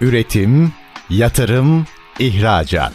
[0.00, 0.72] Üretim,
[1.10, 1.86] yatırım,
[2.18, 2.92] ihracat.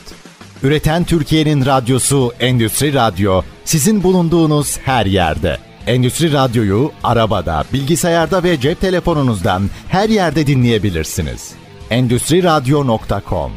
[0.64, 5.58] Üreten Türkiye'nin radyosu Endüstri Radyo sizin bulunduğunuz her yerde.
[5.88, 11.52] Endüstri Radyo'yu arabada, bilgisayarda ve cep telefonunuzdan her yerde dinleyebilirsiniz.
[11.90, 13.52] Endüstri Radyo.com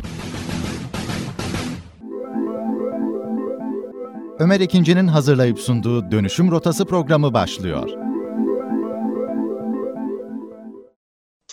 [4.39, 8.08] Ömer İkinci'nin hazırlayıp sunduğu Dönüşüm Rotası programı başlıyor.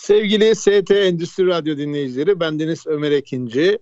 [0.06, 3.78] Sevgili ST Endüstri Radyo dinleyicileri, bendeniz Ömer Ekinci.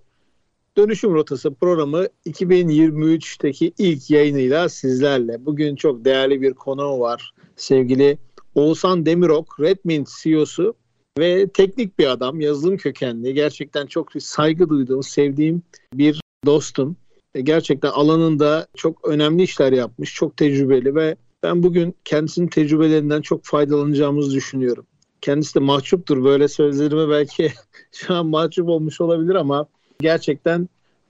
[0.76, 5.46] Dönüşüm Rotası programı 2023'teki ilk yayınıyla sizlerle.
[5.46, 7.34] Bugün çok değerli bir konu var.
[7.56, 8.18] Sevgili
[8.54, 10.74] Oğuzhan Demirok, Redmint CEO'su
[11.18, 13.34] ve teknik bir adam, yazılım kökenli.
[13.34, 15.62] Gerçekten çok saygı duyduğum, sevdiğim
[15.94, 16.96] bir dostum.
[17.42, 24.34] Gerçekten alanında çok önemli işler yapmış, çok tecrübeli ve ben bugün kendisinin tecrübelerinden çok faydalanacağımızı
[24.34, 24.86] düşünüyorum.
[25.24, 26.24] Kendisi de mahcuptur.
[26.24, 27.52] Böyle sözlerime belki
[27.92, 29.66] şu an mahcup olmuş olabilir ama
[30.00, 30.68] gerçekten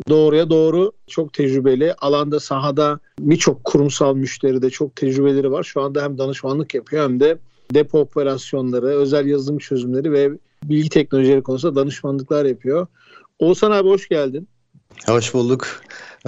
[0.09, 1.95] doğruya doğru çok tecrübeli.
[1.95, 5.63] Alanda sahada birçok kurumsal müşteride çok tecrübeleri var.
[5.63, 7.39] Şu anda hem danışmanlık yapıyor hem de
[7.75, 10.31] depo operasyonları, özel yazılım çözümleri ve
[10.65, 12.87] bilgi teknolojileri konusunda danışmanlıklar yapıyor.
[13.39, 14.49] Oğuzhan abi hoş geldin.
[15.07, 15.67] Hoş bulduk.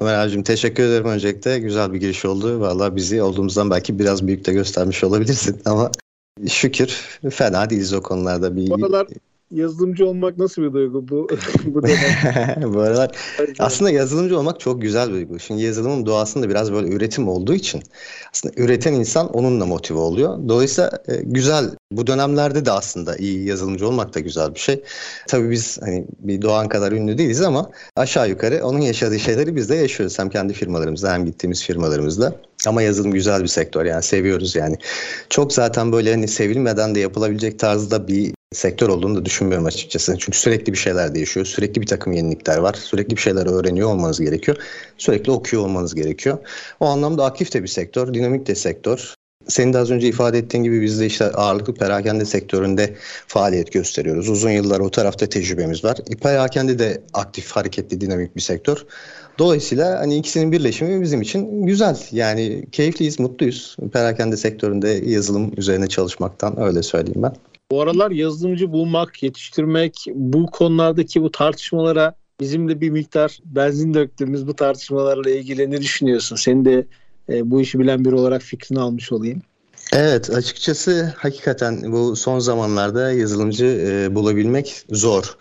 [0.01, 1.59] Ömer abicim teşekkür ederim öncelikle.
[1.59, 2.61] Güzel bir giriş oldu.
[2.61, 5.91] Valla bizi olduğumuzdan belki biraz büyük de göstermiş olabilirsin ama
[6.49, 8.57] şükür fena değiliz o konularda.
[8.57, 8.71] Bir...
[8.71, 8.79] Bu
[9.51, 11.29] yazılımcı olmak nasıl bir duygu bu
[11.67, 11.83] bu
[12.75, 13.11] bu aralar
[13.59, 15.39] aslında yazılımcı olmak çok güzel bir duygu.
[15.39, 17.83] Şimdi yazılımın doğasında biraz böyle üretim olduğu için
[18.33, 20.49] aslında üreten insan onunla motive oluyor.
[20.49, 24.83] Dolayısıyla e, güzel bu dönemlerde de aslında iyi yazılımcı olmak da güzel bir şey.
[25.29, 29.69] Tabii biz hani bir Doğan kadar ünlü değiliz ama aşağı yukarı onun yaşadığı şeyleri biz
[29.69, 30.19] de yaşıyoruz.
[30.19, 32.35] Hem kendi firmalarımızda hem gittiğimiz firmalarımızda.
[32.67, 34.77] Ama yazılım güzel bir sektör yani seviyoruz yani.
[35.31, 40.17] Çok zaten böyle hani sevilmeden de yapılabilecek tarzda bir sektör olduğunu da düşünmüyorum açıkçası.
[40.19, 41.47] Çünkü sürekli bir şeyler değişiyor.
[41.47, 42.75] Sürekli bir takım yenilikler var.
[42.75, 44.57] Sürekli bir şeyler öğreniyor olmanız gerekiyor.
[44.99, 46.39] Sürekli okuyor olmanız gerekiyor.
[46.81, 49.15] O anlamda aktif de bir sektör, dinamik de sektör.
[49.49, 52.95] Senin de az önce ifade ettiğin gibi biz de işte ağırlıklı perakende sektöründe
[53.27, 54.29] faaliyet gösteriyoruz.
[54.29, 55.99] Uzun yıllar o tarafta tecrübemiz var.
[56.23, 58.87] Perakende de aktif, hareketli, dinamik bir sektör.
[59.39, 61.97] Dolayısıyla hani ikisinin birleşimi bizim için güzel.
[62.13, 63.77] Yani keyifliyiz, mutluyuz.
[63.93, 67.33] Perakende sektöründe yazılım üzerine çalışmaktan öyle söyleyeyim ben.
[67.71, 74.47] Bu aralar yazılımcı bulmak, yetiştirmek, bu konulardaki bu tartışmalara bizim de bir miktar benzin döktüğümüz
[74.47, 76.37] bu tartışmalarla ilgili ne düşünüyorsun?
[76.37, 76.87] Senin de
[77.29, 79.43] e, bu işi bilen biri olarak fikrini almış olayım.
[79.93, 85.37] Evet açıkçası hakikaten bu son zamanlarda yazılımcı e, bulabilmek zor.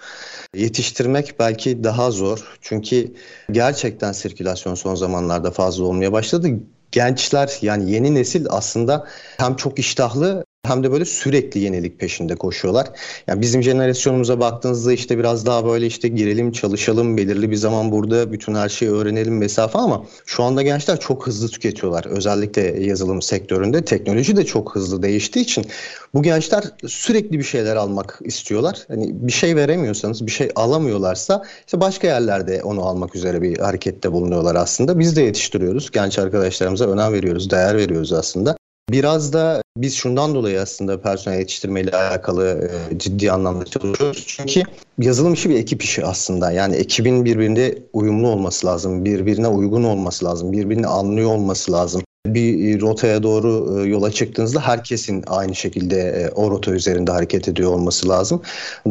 [0.55, 2.57] Yetiştirmek belki daha zor.
[2.61, 3.13] Çünkü
[3.51, 6.47] gerçekten sirkülasyon son zamanlarda fazla olmaya başladı
[6.91, 9.07] gençler yani yeni nesil aslında
[9.37, 12.87] hem çok iştahlı hem de böyle sürekli yenilik peşinde koşuyorlar.
[13.27, 18.31] Yani bizim jenerasyonumuza baktığınızda işte biraz daha böyle işte girelim, çalışalım, belirli bir zaman burada
[18.31, 22.05] bütün her şeyi öğrenelim mesafe ama şu anda gençler çok hızlı tüketiyorlar.
[22.05, 25.65] Özellikle yazılım sektöründe teknoloji de çok hızlı değiştiği için
[26.13, 28.85] bu gençler sürekli bir şeyler almak istiyorlar.
[28.87, 34.11] Hani bir şey veremiyorsanız, bir şey alamıyorlarsa işte başka yerlerde onu almak üzere bir harekette
[34.11, 34.99] bulunuyorlar aslında.
[34.99, 35.91] Biz de yetiştiriyoruz.
[35.91, 38.55] Genç arkadaşlarımıza önem veriyoruz, değer veriyoruz aslında.
[38.89, 44.23] Biraz da biz şundan dolayı aslında personel yetiştirmeyle alakalı e, ciddi anlamda çalışıyoruz.
[44.27, 44.63] Çünkü
[44.99, 46.51] yazılım işi bir ekip işi aslında.
[46.51, 52.01] Yani ekibin birbirine uyumlu olması lazım, birbirine uygun olması lazım, birbirini anlıyor olması lazım.
[52.25, 57.71] Bir rotaya doğru e, yola çıktığınızda herkesin aynı şekilde e, o rota üzerinde hareket ediyor
[57.71, 58.41] olması lazım.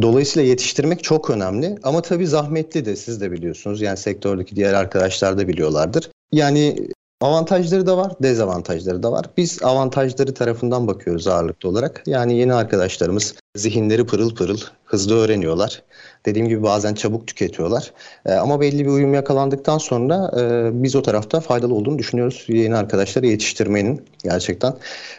[0.02, 3.80] Dolayısıyla yetiştirmek çok önemli ama tabii zahmetli de siz de biliyorsunuz.
[3.80, 6.10] Yani sektördeki diğer arkadaşlar da biliyorlardır.
[6.32, 6.88] Yani
[7.24, 9.26] Avantajları da var, dezavantajları da var.
[9.36, 12.02] Biz avantajları tarafından bakıyoruz ağırlıklı olarak.
[12.06, 15.82] Yani yeni arkadaşlarımız zihinleri pırıl pırıl, hızlı öğreniyorlar.
[16.26, 17.92] Dediğim gibi bazen çabuk tüketiyorlar.
[18.26, 22.44] E, ama belli bir uyum yakalandıktan sonra e, biz o tarafta faydalı olduğunu düşünüyoruz.
[22.48, 24.74] Yeni arkadaşları yetiştirmenin gerçekten.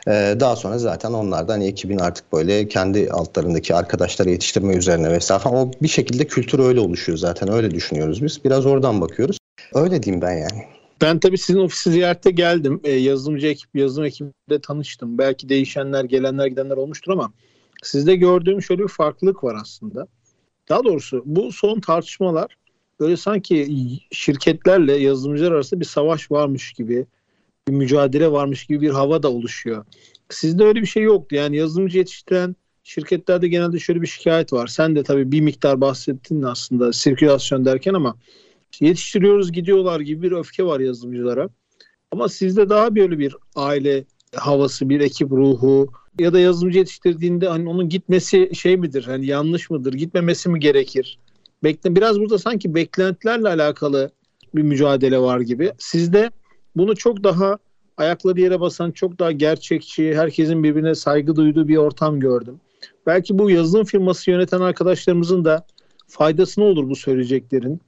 [0.07, 5.49] E, daha sonra zaten onlardan hani ekibin artık böyle kendi altlarındaki arkadaşları yetiştirme üzerine vesaire.
[5.49, 7.51] O bir şekilde kültür öyle oluşuyor zaten.
[7.51, 8.43] Öyle düşünüyoruz biz.
[8.45, 9.37] Biraz oradan bakıyoruz.
[9.73, 10.74] Öyle diyeyim ben yani.
[11.01, 12.81] Ben tabii sizin ofisi ziyarete geldim.
[12.83, 15.17] E, yazılımcı ekip, yazılım ekibiyle tanıştım.
[15.17, 17.33] Belki değişenler, gelenler, gidenler olmuştur ama
[17.83, 20.07] sizde gördüğüm şöyle bir farklılık var aslında.
[20.69, 22.57] Daha doğrusu bu son tartışmalar
[22.99, 23.67] böyle sanki
[24.11, 27.05] şirketlerle yazılımcılar arasında bir savaş varmış gibi,
[27.67, 29.85] bir mücadele varmış gibi bir hava da oluşuyor.
[30.29, 31.35] Sizde öyle bir şey yoktu.
[31.35, 34.67] Yani yazılımcı yetiştiren şirketlerde genelde şöyle bir şikayet var.
[34.67, 38.15] Sen de tabii bir miktar bahsettin aslında sirkülasyon derken ama
[38.81, 41.49] yetiştiriyoruz gidiyorlar gibi bir öfke var yazılımcılara.
[42.11, 44.05] Ama sizde daha böyle bir aile
[44.35, 45.87] havası, bir ekip ruhu
[46.19, 49.03] ya da yazılımcı yetiştirdiğinde hani onun gitmesi şey midir?
[49.03, 49.93] Hani yanlış mıdır?
[49.93, 51.19] Gitmemesi mi gerekir?
[51.63, 54.11] Bekle biraz burada sanki beklentilerle alakalı
[54.55, 55.71] bir mücadele var gibi.
[55.77, 56.31] Sizde
[56.75, 57.57] bunu çok daha
[57.97, 62.59] ayakları yere basan, çok daha gerçekçi, herkesin birbirine saygı duyduğu bir ortam gördüm.
[63.05, 65.65] Belki bu yazılım firması yöneten arkadaşlarımızın da
[66.07, 67.81] faydası ne olur bu söyleyeceklerin?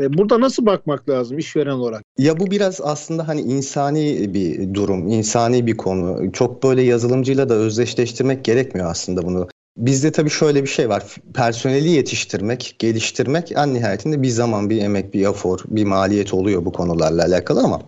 [0.00, 2.02] E, burada nasıl bakmak lazım işveren olarak?
[2.18, 6.32] Ya bu biraz aslında hani insani bir durum, insani bir konu.
[6.32, 9.48] Çok böyle yazılımcıyla da özdeşleştirmek gerekmiyor aslında bunu.
[9.76, 11.16] Bizde tabii şöyle bir şey var.
[11.34, 16.72] Personeli yetiştirmek, geliştirmek en nihayetinde bir zaman, bir emek, bir efor, bir maliyet oluyor bu
[16.72, 17.82] konularla alakalı ama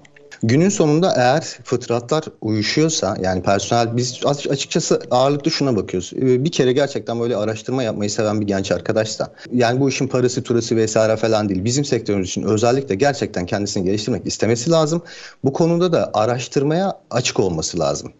[0.49, 6.13] Günün sonunda eğer fıtratlar uyuşuyorsa yani personel biz açıkçası ağırlıklı şuna bakıyoruz.
[6.17, 10.43] Ee, bir kere gerçekten böyle araştırma yapmayı seven bir genç arkadaşsa yani bu işin parası
[10.43, 11.65] turası vesaire falan değil.
[11.65, 15.03] Bizim sektörümüz için özellikle gerçekten kendisini geliştirmek istemesi lazım.
[15.45, 18.13] Bu konuda da araştırmaya açık olması lazım.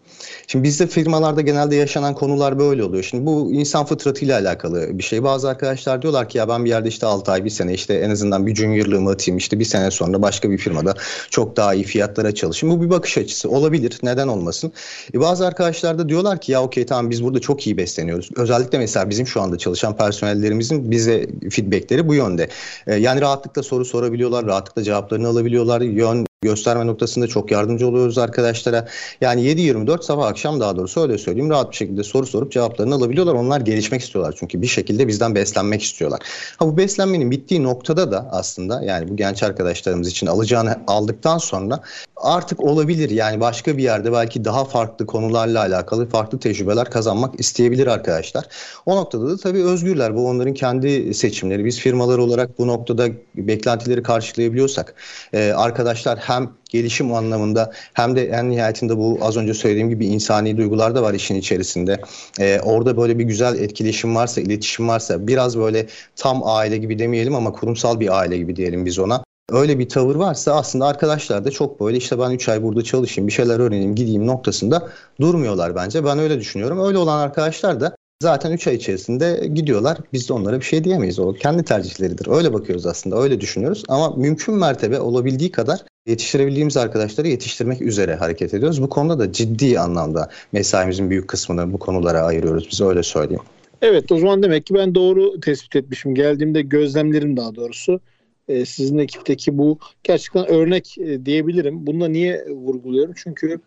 [0.47, 3.03] Şimdi bizde firmalarda genelde yaşanan konular böyle oluyor.
[3.03, 5.23] Şimdi bu insan fıtratıyla alakalı bir şey.
[5.23, 8.09] Bazı arkadaşlar diyorlar ki ya ben bir yerde işte 6 ay, bir sene işte en
[8.09, 9.37] azından bir juniorlığımı atayım.
[9.37, 10.93] işte bir sene sonra başka bir firmada
[11.29, 12.79] çok daha iyi fiyatlara çalışayım.
[12.79, 13.99] Bu bir bakış açısı olabilir.
[14.03, 14.71] Neden olmasın?
[15.13, 18.29] E bazı arkadaşlar da diyorlar ki ya okey tamam biz burada çok iyi besleniyoruz.
[18.35, 22.49] Özellikle mesela bizim şu anda çalışan personellerimizin bize feedbackleri bu yönde.
[22.87, 25.81] E, yani rahatlıkla soru sorabiliyorlar, rahatlıkla cevaplarını alabiliyorlar.
[25.81, 28.87] Yön gösterme noktasında çok yardımcı oluyoruz arkadaşlara.
[29.21, 33.33] Yani 7-24 sabah akşam daha doğrusu öyle söyleyeyim rahat bir şekilde soru sorup cevaplarını alabiliyorlar.
[33.33, 36.19] Onlar gelişmek istiyorlar çünkü bir şekilde bizden beslenmek istiyorlar.
[36.57, 41.79] Ha bu beslenmenin bittiği noktada da aslında yani bu genç arkadaşlarımız için alacağını aldıktan sonra
[42.15, 47.87] artık olabilir yani başka bir yerde belki daha farklı konularla alakalı farklı tecrübeler kazanmak isteyebilir
[47.87, 48.45] arkadaşlar.
[48.85, 50.15] O noktada da tabii özgürler.
[50.15, 51.65] Bu onların kendi seçimleri.
[51.65, 54.95] Biz firmalar olarak bu noktada beklentileri karşılayabiliyorsak
[55.33, 60.57] e, arkadaşlar hem gelişim anlamında hem de en nihayetinde bu az önce söylediğim gibi insani
[60.57, 62.01] duygular da var işin içerisinde.
[62.39, 67.35] Ee, orada böyle bir güzel etkileşim varsa, iletişim varsa biraz böyle tam aile gibi demeyelim
[67.35, 69.23] ama kurumsal bir aile gibi diyelim biz ona.
[69.51, 73.27] Öyle bir tavır varsa aslında arkadaşlar da çok böyle işte ben 3 ay burada çalışayım,
[73.27, 74.87] bir şeyler öğreneyim, gideyim noktasında
[75.21, 76.05] durmuyorlar bence.
[76.05, 76.85] Ben öyle düşünüyorum.
[76.87, 79.97] Öyle olan arkadaşlar da zaten 3 ay içerisinde gidiyorlar.
[80.13, 81.19] Biz de onlara bir şey diyemeyiz.
[81.19, 82.27] O kendi tercihleridir.
[82.27, 83.21] Öyle bakıyoruz aslında.
[83.21, 83.83] Öyle düşünüyoruz.
[83.87, 88.81] Ama mümkün mertebe olabildiği kadar yetiştirebildiğimiz arkadaşları yetiştirmek üzere hareket ediyoruz.
[88.81, 92.67] Bu konuda da ciddi anlamda mesaimizin büyük kısmını bu konulara ayırıyoruz.
[92.71, 93.43] Biz öyle söyleyeyim.
[93.81, 96.15] Evet o zaman demek ki ben doğru tespit etmişim.
[96.15, 97.99] Geldiğimde gözlemlerim daha doğrusu.
[98.47, 101.87] Ee, sizin ekipteki bu gerçekten örnek e, diyebilirim.
[101.87, 103.13] Bunu da niye vurguluyorum?
[103.17, 103.59] Çünkü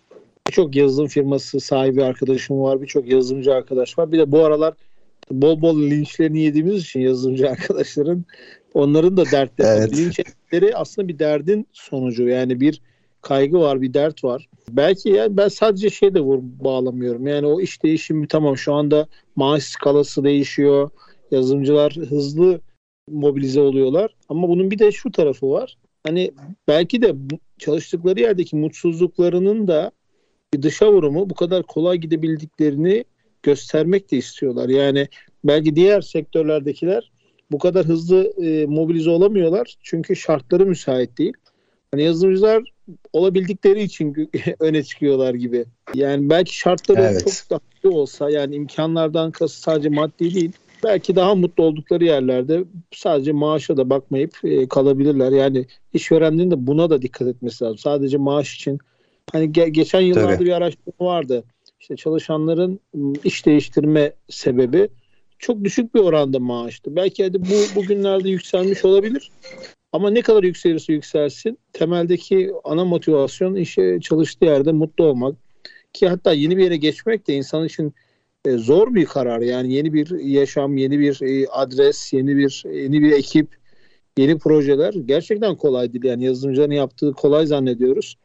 [0.48, 2.82] birçok yazılım firması sahibi arkadaşım var.
[2.82, 4.12] Birçok yazılımcı arkadaş var.
[4.12, 4.74] Bir de bu aralar
[5.30, 8.24] bol bol linçlerini yediğimiz için yazılımcı arkadaşların
[8.74, 9.68] onların da dertleri.
[9.78, 9.96] Evet.
[9.96, 12.28] Linç ettikleri aslında bir derdin sonucu.
[12.28, 12.80] Yani bir
[13.22, 14.48] kaygı var, bir dert var.
[14.70, 17.26] Belki yani ben sadece şey de vur, bağlamıyorum.
[17.26, 19.06] Yani o iş değişimi tamam şu anda
[19.36, 20.90] maaş skalası değişiyor.
[21.30, 22.60] Yazılımcılar hızlı
[23.08, 24.14] mobilize oluyorlar.
[24.28, 25.76] Ama bunun bir de şu tarafı var.
[26.06, 26.30] Hani
[26.68, 27.14] belki de
[27.58, 29.92] çalıştıkları yerdeki mutsuzluklarının da
[30.54, 33.04] bir dışa vurumu bu kadar kolay gidebildiklerini
[33.42, 34.68] göstermek de istiyorlar.
[34.68, 35.08] Yani
[35.44, 37.10] belki diğer sektörlerdekiler
[37.52, 41.32] bu kadar hızlı e, mobilize olamıyorlar çünkü şartları müsait değil.
[41.92, 42.62] Hani yazılımcılar
[43.12, 44.30] olabildikleri için
[44.60, 45.64] öne çıkıyorlar gibi.
[45.94, 47.24] Yani belki şartları evet.
[47.24, 50.52] çok daha iyi olsa yani imkanlardan kası sadece maddi değil.
[50.84, 52.64] Belki daha mutlu oldukları yerlerde
[52.94, 55.32] sadece maaşa da bakmayıp e, kalabilirler.
[55.32, 57.78] Yani işverenlerin de buna da dikkat etmesi lazım.
[57.78, 58.78] Sadece maaş için
[59.32, 60.44] hani ge- geçen yıllarda Tabii.
[60.44, 61.44] bir araştırma vardı.
[61.80, 62.80] İşte çalışanların
[63.24, 64.88] iş değiştirme sebebi
[65.40, 66.96] çok düşük bir oranda maaştı.
[66.96, 69.30] Belki hadi bu bugünlerde yükselmiş olabilir.
[69.92, 75.36] Ama ne kadar yükselirse yükselsin temeldeki ana motivasyon işe çalıştığı yerde mutlu olmak.
[75.92, 77.94] Ki hatta yeni bir yere geçmek de insan için
[78.44, 79.40] e, zor bir karar.
[79.40, 83.48] Yani yeni bir yaşam, yeni bir e, adres, yeni bir yeni bir ekip,
[84.18, 86.04] yeni projeler gerçekten kolay değil.
[86.04, 88.16] Yani yazılımcıların yaptığı kolay zannediyoruz.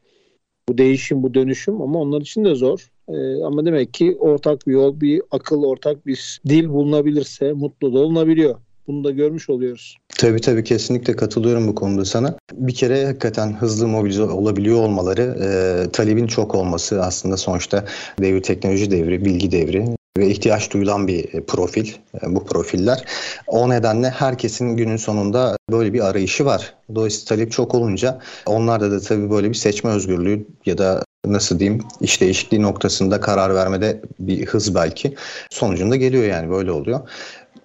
[0.70, 2.92] Bu değişim, bu dönüşüm ama onlar için de zor.
[3.10, 8.00] Ee, ama demek ki ortak bir yol, bir akıl, ortak bir dil bulunabilirse mutlu da
[8.00, 8.56] olunabiliyor.
[8.88, 9.98] Bunu da görmüş oluyoruz.
[10.18, 12.38] Tabii tabii kesinlikle katılıyorum bu konuda sana.
[12.54, 17.86] Bir kere hakikaten hızlı mobilize olabiliyor olmaları, e, talebin çok olması aslında sonuçta
[18.22, 19.86] devir teknoloji devri, bilgi devri
[20.18, 21.88] ve ihtiyaç duyulan bir e, profil
[22.24, 23.06] e, bu profiller.
[23.48, 26.74] O nedenle herkesin günün sonunda böyle bir arayışı var.
[26.96, 31.84] Dolayısıyla talep çok olunca onlarda da tabii böyle bir seçme özgürlüğü ya da nasıl diyeyim
[32.01, 35.15] iş değişikliği noktasında karar vermede bir hız belki
[35.50, 37.00] sonucunda geliyor yani böyle oluyor.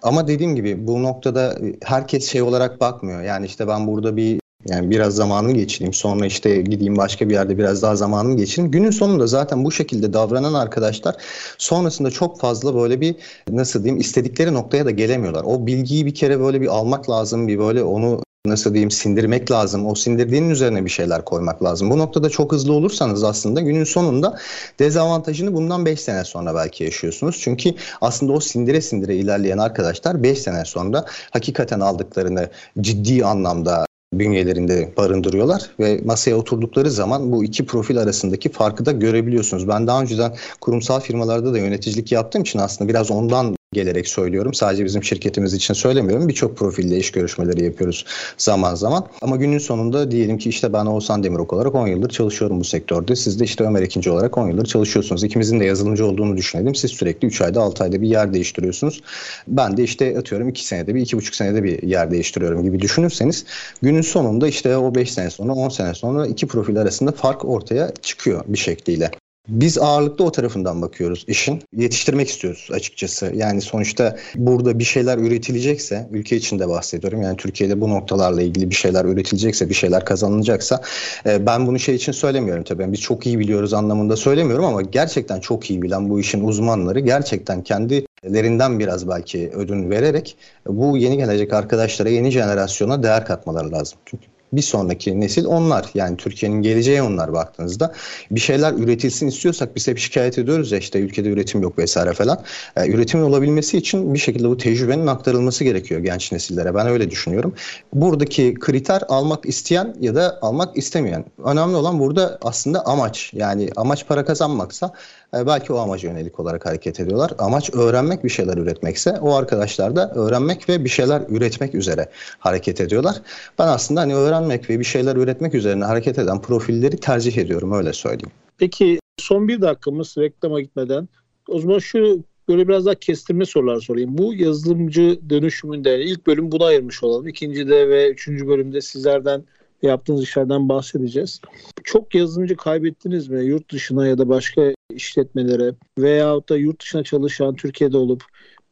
[0.01, 3.21] Ama dediğim gibi bu noktada herkes şey olarak bakmıyor.
[3.21, 7.57] Yani işte ben burada bir Yani biraz zamanımı geçireyim sonra işte gideyim başka bir yerde
[7.57, 8.71] biraz daha zamanımı geçireyim.
[8.71, 11.15] Günün sonunda zaten bu şekilde davranan arkadaşlar
[11.57, 13.15] sonrasında çok fazla böyle bir
[13.49, 15.43] nasıl diyeyim istedikleri noktaya da gelemiyorlar.
[15.43, 19.85] O bilgiyi bir kere böyle bir almak lazım bir böyle onu nasıl diyeyim sindirmek lazım.
[19.85, 21.89] O sindirdiğinin üzerine bir şeyler koymak lazım.
[21.89, 24.37] Bu noktada çok hızlı olursanız aslında günün sonunda
[24.79, 27.39] dezavantajını bundan 5 sene sonra belki yaşıyorsunuz.
[27.41, 32.49] Çünkü aslında o sindire sindire ilerleyen arkadaşlar 5 sene sonra hakikaten aldıklarını
[32.81, 39.67] ciddi anlamda bünyelerinde barındırıyorlar ve masaya oturdukları zaman bu iki profil arasındaki farkı da görebiliyorsunuz.
[39.67, 44.53] Ben daha önceden kurumsal firmalarda da yöneticilik yaptığım için aslında biraz ondan gelerek söylüyorum.
[44.53, 46.27] Sadece bizim şirketimiz için söylemiyorum.
[46.27, 48.05] Birçok profilde iş görüşmeleri yapıyoruz
[48.37, 49.07] zaman zaman.
[49.21, 53.15] Ama günün sonunda diyelim ki işte ben Oğuzhan Demirok olarak 10 yıldır çalışıyorum bu sektörde.
[53.15, 55.23] Siz de işte Ömer ikinci olarak 10 yıldır çalışıyorsunuz.
[55.23, 56.75] İkimizin de yazılımcı olduğunu düşünelim.
[56.75, 59.01] Siz sürekli 3 ayda 6 ayda bir yer değiştiriyorsunuz.
[59.47, 63.45] Ben de işte atıyorum 2 senede bir 2,5 senede bir yer değiştiriyorum gibi düşünürseniz
[63.81, 67.91] günün sonunda işte o 5 sene sonra 10 sene sonra iki profil arasında fark ortaya
[68.01, 69.11] çıkıyor bir şekliyle.
[69.47, 71.61] Biz ağırlıklı o tarafından bakıyoruz işin.
[71.77, 73.31] Yetiştirmek istiyoruz açıkçası.
[73.35, 77.21] Yani sonuçta burada bir şeyler üretilecekse, ülke içinde bahsediyorum.
[77.21, 80.81] Yani Türkiye'de bu noktalarla ilgili bir şeyler üretilecekse, bir şeyler kazanılacaksa
[81.25, 82.91] e, ben bunu şey için söylemiyorum tabii.
[82.91, 87.63] Biz çok iyi biliyoruz anlamında söylemiyorum ama gerçekten çok iyi bilen bu işin uzmanları gerçekten
[87.63, 93.99] kendilerinden biraz belki ödün vererek bu yeni gelecek arkadaşlara, yeni jenerasyona değer katmaları lazım.
[94.05, 95.85] Çünkü bir sonraki nesil onlar.
[95.93, 97.93] Yani Türkiye'nin geleceği onlar baktığınızda.
[98.31, 102.43] Bir şeyler üretilsin istiyorsak biz hep şikayet ediyoruz ya işte ülkede üretim yok vesaire falan.
[102.75, 106.75] E, üretimin olabilmesi için bir şekilde bu tecrübenin aktarılması gerekiyor genç nesillere.
[106.75, 107.53] Ben öyle düşünüyorum.
[107.93, 111.25] Buradaki kriter almak isteyen ya da almak istemeyen.
[111.45, 113.31] Önemli olan burada aslında amaç.
[113.33, 114.93] Yani amaç para kazanmaksa
[115.35, 117.31] e, belki o amaca yönelik olarak hareket ediyorlar.
[117.37, 122.09] Amaç öğrenmek bir şeyler üretmekse o arkadaşlar da öğrenmek ve bir şeyler üretmek üzere
[122.39, 123.21] hareket ediyorlar.
[123.59, 127.93] Ben aslında hani öğrenmek ve bir şeyler üretmek üzerine hareket eden profilleri tercih ediyorum öyle
[127.93, 128.31] söyleyeyim.
[128.57, 131.09] Peki son bir dakikamız reklama gitmeden
[131.47, 134.17] o zaman şu böyle biraz daha kestirme sorular sorayım.
[134.17, 137.27] Bu yazılımcı dönüşümünde ilk bölüm buna ayırmış olalım.
[137.27, 139.43] İkincide ve üçüncü bölümde sizlerden
[139.81, 141.41] yaptığınız işlerden bahsedeceğiz.
[141.83, 144.61] Çok yazılımcı kaybettiniz mi yurt dışına ya da başka
[144.91, 148.23] işletmelere veyahut da yurt dışına çalışan Türkiye'de olup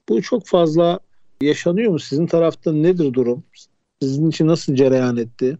[0.09, 0.99] bu çok fazla
[1.41, 1.99] yaşanıyor mu?
[1.99, 3.43] Sizin tarafta nedir durum?
[4.01, 5.57] Sizin için nasıl cereyan etti?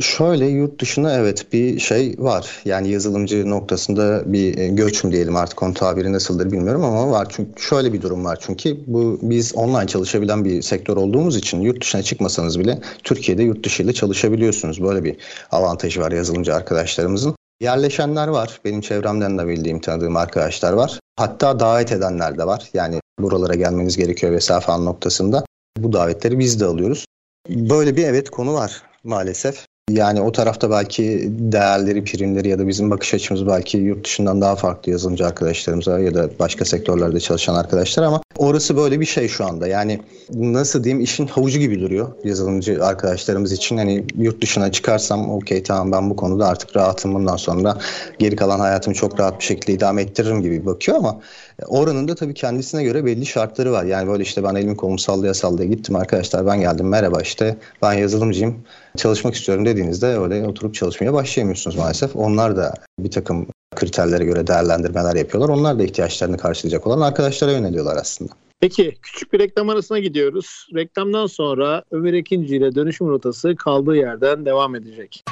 [0.00, 2.62] Şöyle yurt dışına evet bir şey var.
[2.64, 7.26] Yani yazılımcı noktasında bir e, göç mü diyelim artık onun tabiri nasıldır bilmiyorum ama var.
[7.30, 8.38] Çünkü şöyle bir durum var.
[8.40, 13.64] Çünkü bu biz online çalışabilen bir sektör olduğumuz için yurt dışına çıkmasanız bile Türkiye'de yurt
[13.64, 14.82] dışı ile çalışabiliyorsunuz.
[14.82, 15.16] Böyle bir
[15.50, 17.34] avantajı var yazılımcı arkadaşlarımızın.
[17.62, 18.60] Yerleşenler var.
[18.64, 21.00] Benim çevremden de bildiğim, tanıdığım arkadaşlar var.
[21.16, 22.70] Hatta davet edenler de var.
[22.74, 25.44] Yani buralara gelmeniz gerekiyor vesaire noktasında.
[25.78, 27.04] Bu davetleri biz de alıyoruz.
[27.48, 29.66] Böyle bir evet konu var maalesef.
[29.92, 34.56] Yani o tarafta belki değerleri, primleri ya da bizim bakış açımız belki yurt dışından daha
[34.56, 39.44] farklı yazılımcı arkadaşlarımıza ya da başka sektörlerde çalışan arkadaşlar ama orası böyle bir şey şu
[39.44, 39.66] anda.
[39.66, 40.00] Yani
[40.34, 43.76] nasıl diyeyim işin havucu gibi duruyor yazılımcı arkadaşlarımız için.
[43.76, 47.78] Hani yurt dışına çıkarsam okey tamam ben bu konuda artık rahatım bundan sonra
[48.18, 51.20] geri kalan hayatımı çok rahat bir şekilde idame ettiririm gibi bakıyor ama
[51.66, 53.84] oranın da tabii kendisine göre belli şartları var.
[53.84, 57.92] Yani böyle işte ben elimi kolumu sallaya sallaya gittim arkadaşlar ben geldim merhaba işte ben
[57.92, 58.56] yazılımcıyım
[58.96, 62.16] çalışmak istiyorum dediğinizde öyle oturup çalışmaya başlayamıyorsunuz maalesef.
[62.16, 63.46] Onlar da bir takım
[63.76, 65.54] kriterlere göre değerlendirmeler yapıyorlar.
[65.54, 68.32] Onlar da ihtiyaçlarını karşılayacak olan arkadaşlara yöneliyorlar aslında.
[68.60, 70.66] Peki küçük bir reklam arasına gidiyoruz.
[70.74, 75.24] Reklamdan sonra Ömer Ekinci ile dönüşüm rotası kaldığı yerden devam edecek.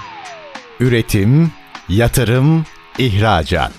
[0.80, 1.50] Üretim,
[1.88, 2.64] yatırım,
[2.98, 3.72] ihracat.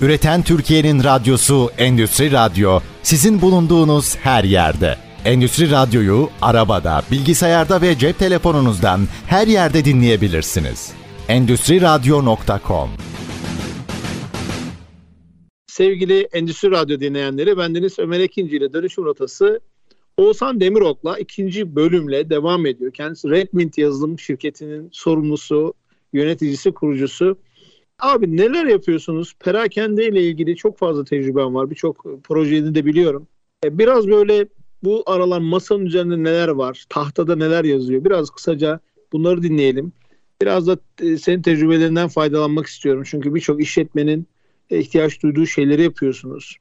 [0.00, 4.96] Üreten Türkiye'nin radyosu Endüstri Radyo sizin bulunduğunuz her yerde.
[5.24, 10.92] Endüstri Radyo'yu arabada, bilgisayarda ve cep telefonunuzdan her yerde dinleyebilirsiniz.
[11.28, 12.90] Endüstri Radyo.com
[15.66, 19.60] Sevgili Endüstri Radyo dinleyenleri, bendeniz Ömer Ekinci ile Dönüşüm Rotası
[20.16, 22.92] Oğuzhan Demirok'la ikinci bölümle devam ediyor.
[22.92, 25.74] Kendisi Redmint yazılım şirketinin sorumlusu,
[26.12, 27.38] yöneticisi, kurucusu.
[27.98, 29.34] Abi neler yapıyorsunuz?
[29.40, 31.70] Perakende ile ilgili çok fazla tecrübem var.
[31.70, 33.26] Birçok projeni de biliyorum.
[33.64, 34.46] E, biraz böyle
[34.84, 36.84] bu aralar masanın üzerinde neler var?
[36.88, 38.04] Tahtada neler yazıyor?
[38.04, 38.80] Biraz kısaca
[39.12, 39.92] bunları dinleyelim.
[40.42, 43.02] Biraz da e, senin tecrübelerinden faydalanmak istiyorum.
[43.06, 44.26] Çünkü birçok işletmenin
[44.70, 46.56] ihtiyaç duyduğu şeyleri yapıyorsunuz.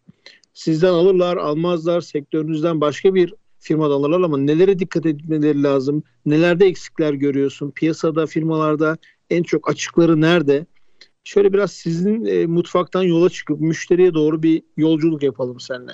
[0.53, 6.03] Sizden alırlar, almazlar, sektörünüzden başka bir firmadan alırlar ama nelere dikkat etmeleri lazım?
[6.25, 7.71] Nelerde eksikler görüyorsun?
[7.71, 8.97] Piyasada, firmalarda
[9.29, 10.65] en çok açıkları nerede?
[11.23, 15.91] Şöyle biraz sizin e, mutfaktan yola çıkıp müşteriye doğru bir yolculuk yapalım seninle.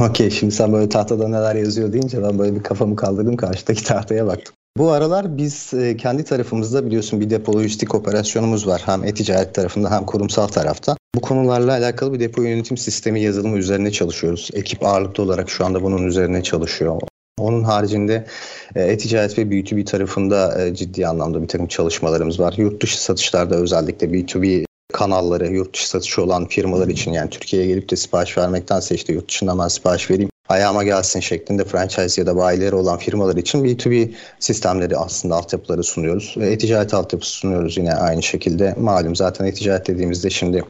[0.00, 4.26] Okey şimdi sen böyle tahtada neler yazıyor deyince ben böyle bir kafamı kaldırdım karşıdaki tahtaya
[4.26, 4.54] baktım.
[4.76, 8.82] Bu aralar biz e, kendi tarafımızda biliyorsun bir depo lojistik operasyonumuz var.
[8.86, 10.96] Hem e-ticaret tarafında hem kurumsal tarafta.
[11.14, 14.50] Bu konularla alakalı bir depo yönetim sistemi yazılımı üzerine çalışıyoruz.
[14.54, 17.00] Ekip ağırlıklı olarak şu anda bunun üzerine çalışıyor.
[17.38, 18.26] Onun haricinde
[18.74, 22.54] e, e-ticaret ve B2B tarafında e, ciddi anlamda bir takım çalışmalarımız var.
[22.56, 27.90] Yurt dışı satışlarda özellikle B2B kanalları, yurt dışı satışı olan firmalar için yani Türkiye'ye gelip
[27.90, 32.36] de sipariş vermektense işte yurt dışından ben sipariş vereyim ayağıma gelsin şeklinde franchise ya da
[32.36, 36.34] bayileri olan firmalar için B2B sistemleri aslında altyapıları sunuyoruz.
[36.40, 38.74] E-ticaret altyapısı sunuyoruz yine aynı şekilde.
[38.78, 40.64] Malum zaten e-ticaret dediğimizde şimdi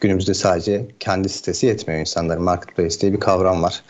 [0.00, 2.42] günümüzde sadece kendi sitesi yetmiyor insanların.
[2.42, 3.82] Marketplace diye bir kavram var.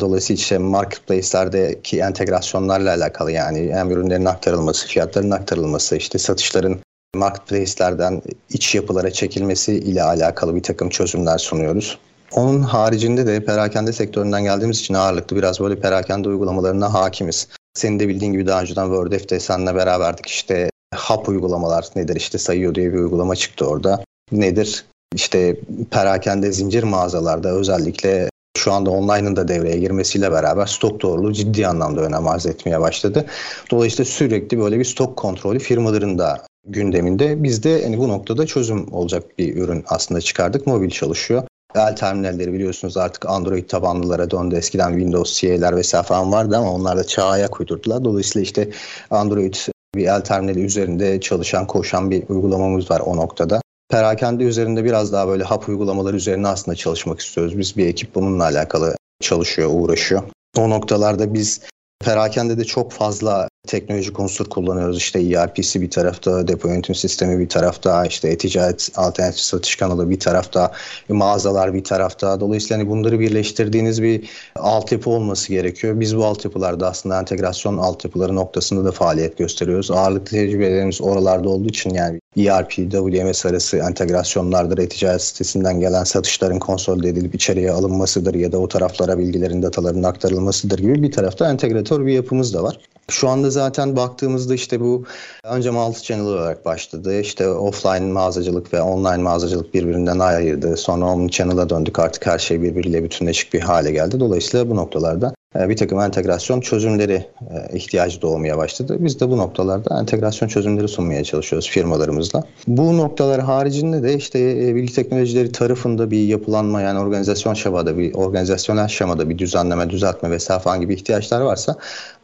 [0.00, 6.83] Dolayısıyla işte marketplace'lerdeki entegrasyonlarla alakalı yani hem ürünlerin aktarılması, fiyatların aktarılması, işte satışların
[7.14, 11.98] marketplace'lerden iç yapılara çekilmesi ile alakalı bir takım çözümler sunuyoruz.
[12.32, 17.48] Onun haricinde de perakende sektöründen geldiğimiz için ağırlıklı biraz böyle perakende uygulamalarına hakimiz.
[17.74, 22.74] Senin de bildiğin gibi daha önceden WordF'de seninle beraberdik işte hap uygulamalar nedir işte sayıyor
[22.74, 24.04] diye bir uygulama çıktı orada.
[24.32, 24.84] Nedir?
[25.14, 25.56] İşte
[25.90, 28.28] perakende zincir mağazalarda özellikle
[28.58, 33.26] şu anda online'ın da devreye girmesiyle beraber stok doğruluğu ciddi anlamda önem arz etmeye başladı.
[33.70, 37.42] Dolayısıyla sürekli böyle bir stok kontrolü firmaların da gündeminde.
[37.42, 40.66] Biz de hani bu noktada çözüm olacak bir ürün aslında çıkardık.
[40.66, 41.42] Mobil çalışıyor.
[41.74, 44.56] El terminalleri biliyorsunuz artık Android tabanlılara döndü.
[44.56, 48.04] Eskiden Windows CE'ler vesaire falan vardı ama onlar da çağa ayak uydurdular.
[48.04, 48.70] Dolayısıyla işte
[49.10, 49.54] Android
[49.94, 53.60] bir el terminali üzerinde çalışan, koşan bir uygulamamız var o noktada.
[53.90, 57.58] Perakende üzerinde biraz daha böyle hap uygulamaları üzerine aslında çalışmak istiyoruz.
[57.58, 60.22] Biz bir ekip bununla alakalı çalışıyor, uğraşıyor.
[60.58, 61.60] O noktalarda biz
[62.04, 64.98] perakende de çok fazla teknolojik unsur kullanıyoruz.
[64.98, 70.20] İşte ERP'si bir tarafta, depo yönetim sistemi bir tarafta, işte e-ticaret alternatif satış kanalı bir
[70.20, 70.72] tarafta,
[71.08, 72.40] mağazalar bir tarafta.
[72.40, 76.00] Dolayısıyla hani bunları birleştirdiğiniz bir altyapı olması gerekiyor.
[76.00, 79.90] Biz bu altyapılarda aslında entegrasyon altyapıları noktasında da faaliyet gösteriyoruz.
[79.90, 87.08] Ağırlıklı tecrübelerimiz oralarda olduğu için yani ERP, WMS arası entegrasyonlardır, e-ticaret sitesinden gelen satışların konsolide
[87.08, 92.12] edilip içeriye alınmasıdır ya da o taraflara bilgilerin, dataların aktarılmasıdır gibi bir tarafta entegratör bir
[92.12, 92.78] yapımız da var.
[93.10, 95.04] Şu anda zaten baktığımızda işte bu
[95.44, 97.20] önce multi channel olarak başladı.
[97.20, 100.76] İşte offline mağazacılık ve online mağazacılık birbirinden ayırdı.
[100.76, 104.20] Sonra omni channel'a döndük artık her şey birbiriyle bütünleşik bir hale geldi.
[104.20, 108.96] Dolayısıyla bu noktalarda bir takım entegrasyon çözümleri e, ihtiyacı doğmaya başladı.
[109.00, 112.44] Biz de bu noktalarda entegrasyon çözümleri sunmaya çalışıyoruz firmalarımızla.
[112.66, 118.14] Bu noktalar haricinde de işte e, bilgi teknolojileri tarafında bir yapılanma yani organizasyon şemada bir
[118.14, 121.76] organizasyonel şemada bir düzenleme, düzeltme vesaire falan gibi ihtiyaçlar varsa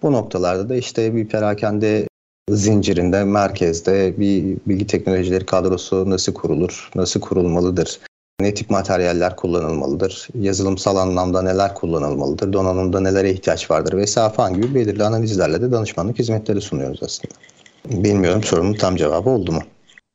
[0.02, 2.06] bu noktalarda da işte bir perakende
[2.50, 7.98] zincirinde, merkezde bir bilgi teknolojileri kadrosu nasıl kurulur, nasıl kurulmalıdır?
[8.40, 10.28] Ne tip materyaller kullanılmalıdır?
[10.34, 12.52] Yazılımsal anlamda neler kullanılmalıdır?
[12.52, 13.96] Donanımda nelere ihtiyaç vardır?
[13.96, 17.34] Vesaire falan gibi belirli analizlerle de danışmanlık hizmetleri sunuyoruz aslında.
[18.04, 19.60] Bilmiyorum sorumun tam cevabı oldu mu?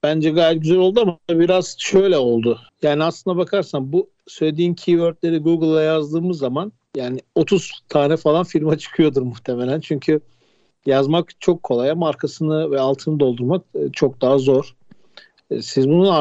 [0.04, 2.60] Bence gayet güzel oldu ama biraz şöyle oldu.
[2.82, 9.22] Yani aslına bakarsan bu söylediğin keywordleri Google'a yazdığımız zaman yani 30 tane falan firma çıkıyordur
[9.22, 9.80] muhtemelen.
[9.80, 10.20] Çünkü
[10.86, 13.62] yazmak çok kolay ama arkasını ve altını doldurmak
[13.94, 14.76] çok daha zor.
[15.62, 16.12] Siz bunu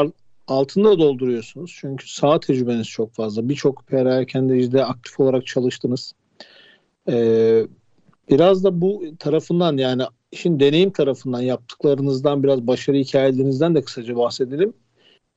[0.49, 1.77] altında dolduruyorsunuz.
[1.81, 3.49] Çünkü sağ tecrübeniz çok fazla.
[3.49, 6.13] Birçok perakendecide aktif olarak çalıştınız.
[7.09, 7.67] Ee,
[8.31, 10.03] biraz da bu tarafından yani
[10.33, 14.73] işin deneyim tarafından yaptıklarınızdan biraz başarı hikayelerinizden de kısaca bahsedelim.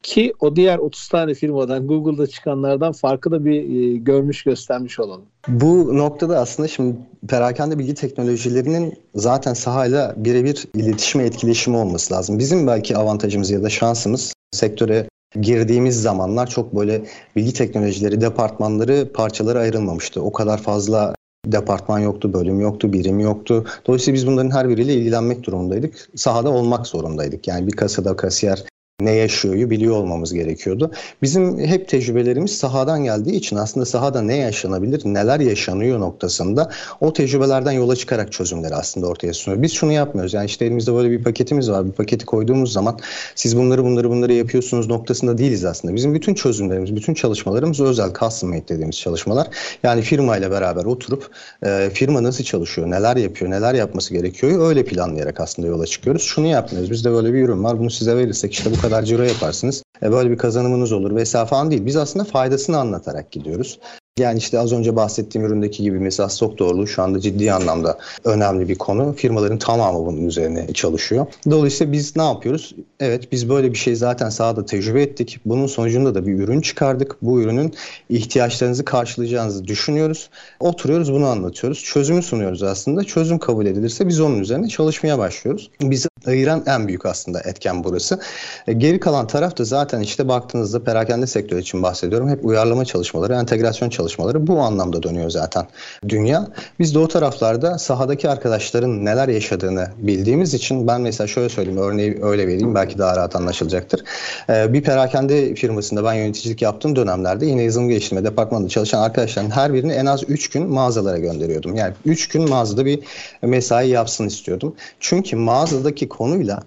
[0.04, 5.26] Ki o diğer 30 tane firmadan Google'da çıkanlardan farkı da bir e, görmüş göstermiş olalım.
[5.48, 6.96] Bu noktada aslında şimdi
[7.30, 12.40] perakende bilgi teknolojilerinin zaten sahayla birebir iletişime etkileşimi olması lazım.
[12.40, 15.08] Bizim belki avantajımız ya da şansımız sektöre
[15.42, 17.02] girdiğimiz zamanlar çok böyle
[17.36, 20.22] bilgi teknolojileri departmanları parçalara ayrılmamıştı.
[20.22, 23.66] O kadar fazla departman yoktu, bölüm yoktu, birim yoktu.
[23.88, 26.10] Dolayısıyla biz bunların her biriyle ilgilenmek durumundaydık.
[26.16, 27.48] Sahada olmak zorundaydık.
[27.48, 28.64] Yani bir kasada kasiyer
[29.02, 30.92] ne yaşıyoryu biliyor olmamız gerekiyordu.
[31.22, 37.72] Bizim hep tecrübelerimiz sahadan geldiği için aslında sahada ne yaşanabilir, neler yaşanıyor noktasında o tecrübelerden
[37.72, 39.62] yola çıkarak çözümleri aslında ortaya sunuyor.
[39.64, 40.34] Biz şunu yapmıyoruz.
[40.34, 41.86] Yani işte elimizde böyle bir paketimiz var.
[41.86, 43.00] Bir paketi koyduğumuz zaman
[43.36, 45.96] siz bunları bunları bunları yapıyorsunuz noktasında değiliz aslında.
[45.96, 49.48] Bizim bütün çözümlerimiz, bütün çalışmalarımız özel custom made dediğimiz çalışmalar.
[49.84, 51.30] Yani firma ile beraber oturup
[51.66, 56.22] e, firma nasıl çalışıyor, neler yapıyor, neler yapması gerekiyor öyle planlayarak aslında yola çıkıyoruz.
[56.22, 56.92] Şunu yapmıyoruz.
[56.92, 57.80] Bizde böyle bir ürün var.
[57.80, 59.84] Bunu size verirsek işte bu kadar ciro yaparsınız.
[60.04, 61.86] E böyle bir kazanımınız olur vesaire falan değil.
[61.86, 63.80] Biz aslında faydasını anlatarak gidiyoruz.
[64.20, 68.70] Yani işte az önce bahsettiğim üründeki gibi mesela stok doğruluğu şu anda ciddi anlamda önemli
[68.70, 69.14] bir konu.
[69.14, 71.26] Firmaların tamamı bunun üzerine çalışıyor.
[71.50, 72.76] Dolayısıyla biz ne yapıyoruz?
[73.00, 75.40] Evet biz böyle bir şey zaten sahada tecrübe ettik.
[75.46, 77.18] Bunun sonucunda da bir ürün çıkardık.
[77.22, 77.74] Bu ürünün
[78.10, 80.30] ihtiyaçlarınızı karşılayacağınızı düşünüyoruz.
[80.60, 81.84] Oturuyoruz bunu anlatıyoruz.
[81.84, 83.04] Çözümü sunuyoruz aslında.
[83.04, 85.72] Çözüm kabul edilirse biz onun üzerine çalışmaya başlıyoruz.
[85.82, 88.20] Bizi ayıran en büyük aslında etken burası.
[88.68, 92.30] E, geri kalan taraf da zaten işte baktığınızda perakende sektörü için bahsediyorum.
[92.30, 95.68] Hep uyarlama çalışmaları, entegrasyon çalışmaları bu anlamda dönüyor zaten
[96.10, 96.48] dünya.
[96.80, 102.20] Biz de o taraflarda sahadaki arkadaşların neler yaşadığını bildiğimiz için ben mesela şöyle söyleyeyim örneği
[102.22, 104.04] öyle vereyim belki daha rahat anlaşılacaktır.
[104.50, 109.74] E, bir perakende firmasında ben yöneticilik yaptığım dönemlerde yine yazılım geliştirme departmanında çalışan arkadaşların her
[109.74, 111.76] birini en az 3 gün mağazalara gönderiyordum.
[111.76, 113.00] Yani 3 gün mağazada bir
[113.42, 114.76] mesai yapsın istiyordum.
[115.00, 116.64] Çünkü mağazadaki konuyla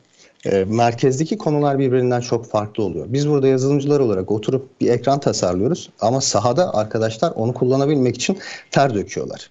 [0.47, 3.07] e, merkezdeki konular birbirinden çok farklı oluyor.
[3.09, 8.39] Biz burada yazılımcılar olarak oturup bir ekran tasarlıyoruz ama sahada arkadaşlar onu kullanabilmek için
[8.71, 9.51] ter döküyorlar.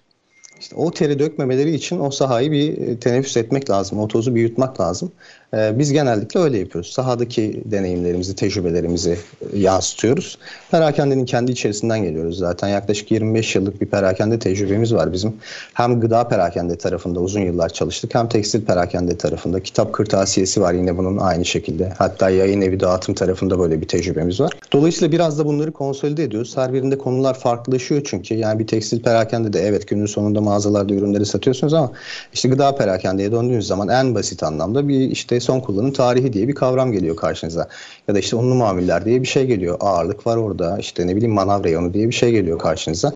[0.60, 3.98] İşte o teri dökmemeleri için o sahayı bir e, teneffüs etmek lazım.
[3.98, 5.12] O tozu bir yutmak lazım.
[5.54, 6.92] Ee, biz genellikle öyle yapıyoruz.
[6.92, 9.18] Sahadaki deneyimlerimizi, tecrübelerimizi
[9.52, 10.38] e, yansıtıyoruz.
[10.70, 12.68] Perakendenin kendi içerisinden geliyoruz zaten.
[12.68, 15.32] Yaklaşık 25 yıllık bir perakende tecrübemiz var bizim.
[15.74, 19.60] Hem gıda perakende tarafında uzun yıllar çalıştık hem tekstil perakende tarafında.
[19.60, 21.92] Kitap kırtasiyesi var yine bunun aynı şekilde.
[21.98, 24.52] Hatta yayın evi dağıtım tarafında böyle bir tecrübemiz var.
[24.72, 26.56] Dolayısıyla biraz da bunları konsolide ediyoruz.
[26.56, 28.34] Her birinde konular farklılaşıyor çünkü.
[28.34, 31.92] Yani bir tekstil perakende de evet günün sonunda mağazalarda ürünleri satıyorsunuz ama
[32.32, 36.54] işte gıda perakendeye döndüğünüz zaman en basit anlamda bir işte son kullanım tarihi diye bir
[36.54, 37.68] kavram geliyor karşınıza.
[38.08, 39.76] Ya da işte unlu mamuller diye bir şey geliyor.
[39.80, 40.78] Ağırlık var orada.
[40.78, 43.12] İşte ne bileyim manav reyonu diye bir şey geliyor karşınıza.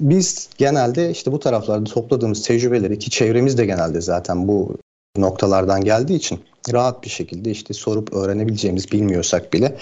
[0.00, 4.76] Biz genelde işte bu taraflarda topladığımız tecrübeleri ki çevremiz de genelde zaten bu
[5.16, 6.40] noktalardan geldiği için
[6.72, 9.76] rahat bir şekilde işte sorup öğrenebileceğimiz bilmiyorsak bile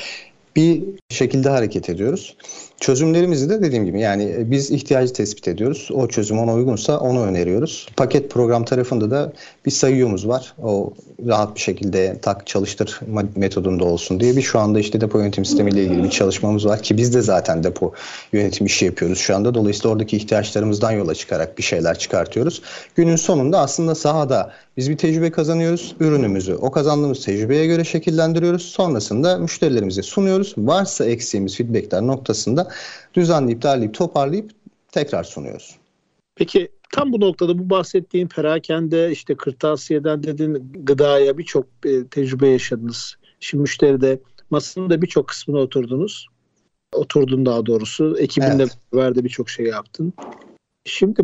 [0.57, 2.37] bir şekilde hareket ediyoruz.
[2.81, 5.89] Çözümlerimizi de dediğim gibi yani biz ihtiyacı tespit ediyoruz.
[5.93, 7.89] O çözüm ona uygunsa onu öneriyoruz.
[7.97, 9.33] Paket program tarafında da
[9.67, 10.55] bir sayıyorumuz var.
[10.63, 10.93] O
[11.27, 13.01] rahat bir şekilde tak çalıştır
[13.37, 16.97] metodunda olsun diye bir şu anda işte depo yönetim sistemiyle ilgili bir çalışmamız var ki
[16.97, 17.93] biz de zaten depo
[18.33, 19.55] yönetim işi yapıyoruz şu anda.
[19.55, 22.63] Dolayısıyla oradaki ihtiyaçlarımızdan yola çıkarak bir şeyler çıkartıyoruz.
[22.95, 25.97] Günün sonunda aslında sahada biz bir tecrübe kazanıyoruz.
[26.01, 28.63] Ürünümüzü o kazandığımız tecrübeye göre şekillendiriyoruz.
[28.63, 30.55] Sonrasında müşterilerimize sunuyoruz.
[30.59, 32.68] Varsa eksiğimiz feedbackler noktasında
[33.15, 34.51] düzenleyip derleyip toparlayıp
[34.93, 35.77] tekrar sunuyoruz.
[36.37, 43.17] Peki tam bu noktada bu bahsettiğin perakende işte kırtasiyeden dedin gıdaya birçok e, tecrübe yaşadınız.
[43.41, 46.27] Şimdi müşteride masanın da birçok kısmına oturdunuz.
[46.93, 48.17] Oturdun daha doğrusu.
[48.19, 48.79] Ekibinle evet.
[48.95, 50.13] beraber birçok şey yaptın.
[50.85, 51.23] Şimdi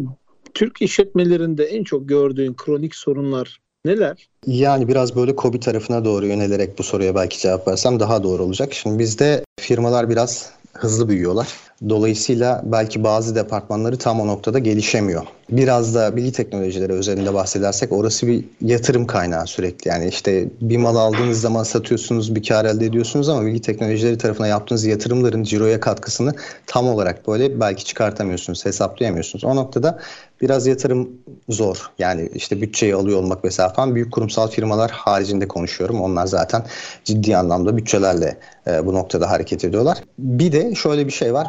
[0.54, 4.28] Türk işletmelerinde en çok gördüğün kronik sorunlar neler?
[4.46, 8.74] Yani biraz böyle kobi tarafına doğru yönelerek bu soruya belki cevap versem daha doğru olacak.
[8.74, 11.48] Şimdi bizde firmalar biraz hızlı büyüyorlar.
[11.88, 15.22] Dolayısıyla belki bazı departmanları tam o noktada gelişemiyor.
[15.50, 19.88] Biraz da bilgi teknolojileri özelinde bahsedersek orası bir yatırım kaynağı sürekli.
[19.88, 24.46] Yani işte bir mal aldığınız zaman satıyorsunuz, bir kar elde ediyorsunuz ama bilgi teknolojileri tarafına
[24.46, 26.32] yaptığınız yatırımların ciroya katkısını
[26.66, 29.44] tam olarak böyle belki çıkartamıyorsunuz, hesaplayamıyorsunuz.
[29.44, 29.98] O noktada
[30.44, 31.10] biraz yatırım
[31.48, 31.90] zor.
[31.98, 36.00] Yani işte bütçeyi alıyor olmak vesaire falan büyük kurumsal firmalar haricinde konuşuyorum.
[36.00, 36.62] Onlar zaten
[37.04, 39.98] ciddi anlamda bütçelerle e, bu noktada hareket ediyorlar.
[40.18, 41.46] Bir de şöyle bir şey var.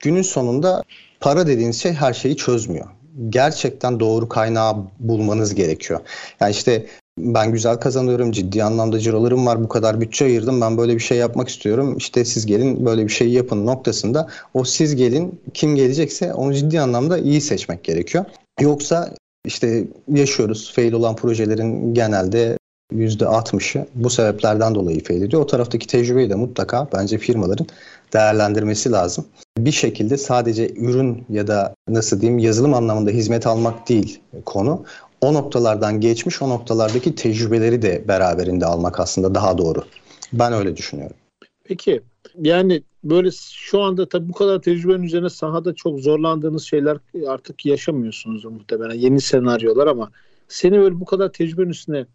[0.00, 0.82] Günün sonunda
[1.20, 2.86] para dediğiniz şey her şeyi çözmüyor.
[3.28, 6.00] Gerçekten doğru kaynağı bulmanız gerekiyor.
[6.40, 6.86] Yani işte
[7.18, 11.18] ben güzel kazanıyorum, ciddi anlamda cirolarım var, bu kadar bütçe ayırdım, ben böyle bir şey
[11.18, 11.96] yapmak istiyorum.
[11.96, 16.80] İşte siz gelin böyle bir şey yapın noktasında o siz gelin kim gelecekse onu ciddi
[16.80, 18.24] anlamda iyi seçmek gerekiyor.
[18.60, 19.14] Yoksa
[19.46, 22.58] işte yaşıyoruz fail olan projelerin genelde
[22.94, 25.42] %60'ı bu sebeplerden dolayı fail ediyor.
[25.42, 27.66] O taraftaki tecrübeyi de mutlaka bence firmaların
[28.12, 29.24] değerlendirmesi lazım.
[29.58, 34.84] Bir şekilde sadece ürün ya da nasıl diyeyim yazılım anlamında hizmet almak değil konu.
[35.20, 39.84] O noktalardan geçmiş o noktalardaki tecrübeleri de beraberinde almak aslında daha doğru.
[40.32, 41.16] Ben öyle düşünüyorum.
[41.64, 42.02] Peki
[42.40, 48.44] yani böyle şu anda tabii bu kadar tecrübenin üzerine sahada çok zorlandığınız şeyler artık yaşamıyorsunuz
[48.44, 48.94] muhtemelen.
[48.94, 50.10] Yeni senaryolar ama
[50.48, 52.06] seni böyle bu kadar tecrübenin üstüne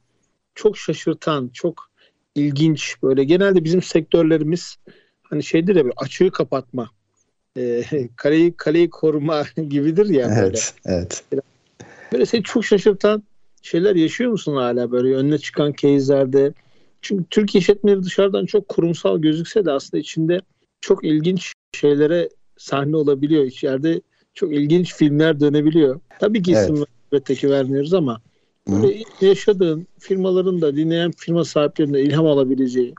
[0.56, 1.90] çok şaşırtan, çok
[2.36, 4.76] ilginç böyle genelde bizim sektörlerimiz
[5.24, 6.90] hani şeydir ya bir açığı kapatma,
[7.58, 7.84] e,
[8.16, 10.42] kaleyi kaleyi koruma gibidir ya böyle.
[10.42, 11.24] Evet, evet.
[12.14, 13.24] Böyle seni çok şaşırtan
[13.62, 16.54] şeyler yaşıyor musun hala böyle önüne çıkan case'lerde?
[17.02, 20.42] Çünkü Türk işletmeleri dışarıdan çok kurumsal gözükse de aslında içinde
[20.82, 23.44] çok ilginç şeylere sahne olabiliyor.
[23.44, 24.02] İçeride
[24.34, 26.00] çok ilginç filmler dönebiliyor.
[26.20, 27.44] Tabii ki isim evet.
[27.44, 28.22] vermiyoruz ama
[28.68, 32.94] böyle yaşadığın firmaların da dinleyen firma sahiplerinde ilham alabileceği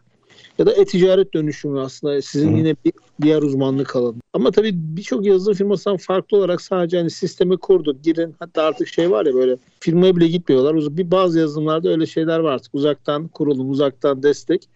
[0.59, 2.57] ya da e-ticaret dönüşümü aslında sizin Hı.
[2.57, 4.17] yine bir diğer uzmanlık alanı.
[4.33, 8.35] Ama tabii birçok yazılım firmasından farklı olarak sadece hani sistemi kurduk, girin.
[8.39, 10.97] Hatta artık şey var ya böyle firmaya bile gitmiyorlar.
[10.97, 12.75] Bir bazı yazılımlarda öyle şeyler var artık.
[12.75, 14.69] Uzaktan kurulum, uzaktan destek.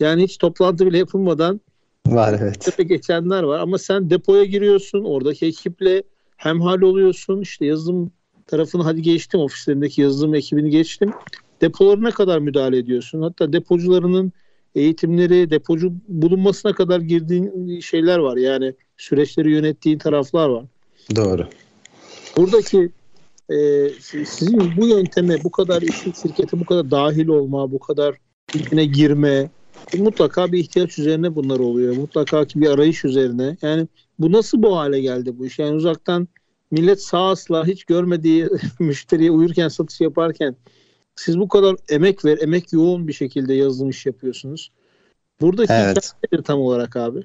[0.00, 1.60] Yani hiç toplantı bile yapılmadan
[2.06, 2.88] var evet.
[2.88, 5.04] geçenler var ama sen depoya giriyorsun.
[5.04, 6.02] Oradaki ekiple
[6.36, 7.40] hemhal oluyorsun.
[7.40, 8.10] İşte yazılım
[8.46, 9.40] tarafını hadi geçtim.
[9.40, 11.12] Ofislerindeki yazılım ekibini geçtim.
[11.60, 13.22] Depolarına kadar müdahale ediyorsun.
[13.22, 14.32] Hatta depocularının
[14.76, 18.36] eğitimleri, depocu bulunmasına kadar girdiğin şeyler var.
[18.36, 20.64] Yani süreçleri yönettiğin taraflar var.
[21.16, 21.48] Doğru.
[22.36, 22.90] Buradaki
[23.50, 23.88] e,
[24.24, 28.14] sizin bu yönteme bu kadar işin şirkete bu kadar dahil olma, bu kadar
[28.54, 29.50] içine girme
[29.98, 31.96] mutlaka bir ihtiyaç üzerine bunlar oluyor.
[31.96, 33.56] Mutlaka ki bir arayış üzerine.
[33.62, 35.58] Yani bu nasıl bu hale geldi bu iş?
[35.58, 36.28] Yani uzaktan
[36.70, 40.56] millet sağ asla hiç görmediği müşteriye uyurken satış yaparken
[41.16, 44.70] siz bu kadar emek ver, emek yoğun bir şekilde yazılım iş yapıyorsunuz.
[45.40, 46.12] Buradaki evet.
[46.26, 47.22] hikaye tam olarak abi?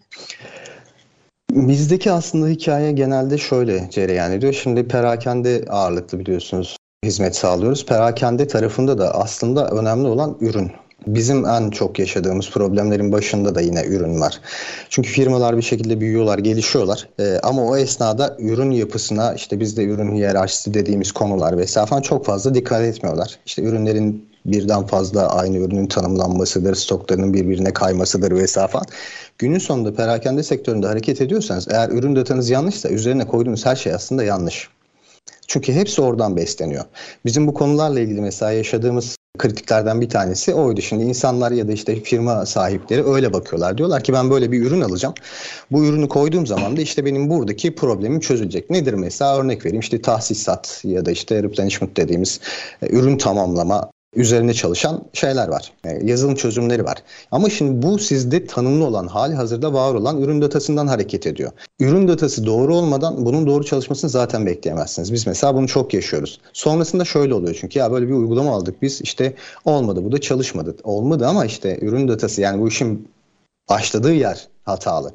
[1.51, 4.53] Bizdeki aslında hikaye genelde şöyle cereyan ediyor.
[4.53, 7.85] Şimdi perakende ağırlıklı biliyorsunuz hizmet sağlıyoruz.
[7.85, 10.71] Perakende tarafında da aslında önemli olan ürün.
[11.07, 14.41] Bizim en çok yaşadığımız problemlerin başında da yine ürün var.
[14.89, 17.09] Çünkü firmalar bir şekilde büyüyorlar, gelişiyorlar.
[17.19, 22.25] Ee, ama o esnada ürün yapısına işte bizde ürün hiyerarşisi dediğimiz konular vesaire falan çok
[22.25, 23.39] fazla dikkat etmiyorlar.
[23.45, 28.85] İşte ürünlerin birden fazla aynı ürünün tanımlanmasıdır, stoklarının birbirine kaymasıdır vesaire falan.
[29.37, 34.23] Günün sonunda perakende sektöründe hareket ediyorsanız eğer ürün datanız yanlışsa üzerine koyduğunuz her şey aslında
[34.23, 34.69] yanlış.
[35.47, 36.85] Çünkü hepsi oradan besleniyor.
[37.25, 40.81] Bizim bu konularla ilgili mesela yaşadığımız kritiklerden bir tanesi oydu.
[40.81, 43.77] Şimdi insanlar ya da işte firma sahipleri öyle bakıyorlar.
[43.77, 45.13] Diyorlar ki ben böyle bir ürün alacağım.
[45.71, 48.69] Bu ürünü koyduğum zaman da işte benim buradaki problemim çözülecek.
[48.69, 52.39] Nedir mesela örnek vereyim işte tahsisat ya da işte replenishment dediğimiz
[52.81, 55.71] e, ürün tamamlama üzerine çalışan şeyler var.
[55.85, 56.97] E, yazılım çözümleri var.
[57.31, 61.51] Ama şimdi bu sizde tanımlı olan, hali hazırda var olan ürün datasından hareket ediyor.
[61.79, 65.13] Ürün datası doğru olmadan bunun doğru çalışmasını zaten bekleyemezsiniz.
[65.13, 66.39] Biz mesela bunu çok yaşıyoruz.
[66.53, 69.33] Sonrasında şöyle oluyor çünkü ya böyle bir uygulama aldık biz işte
[69.65, 70.75] olmadı bu da çalışmadı.
[70.83, 73.07] Olmadı ama işte ürün datası yani bu işin
[73.69, 75.13] başladığı yer hatalı.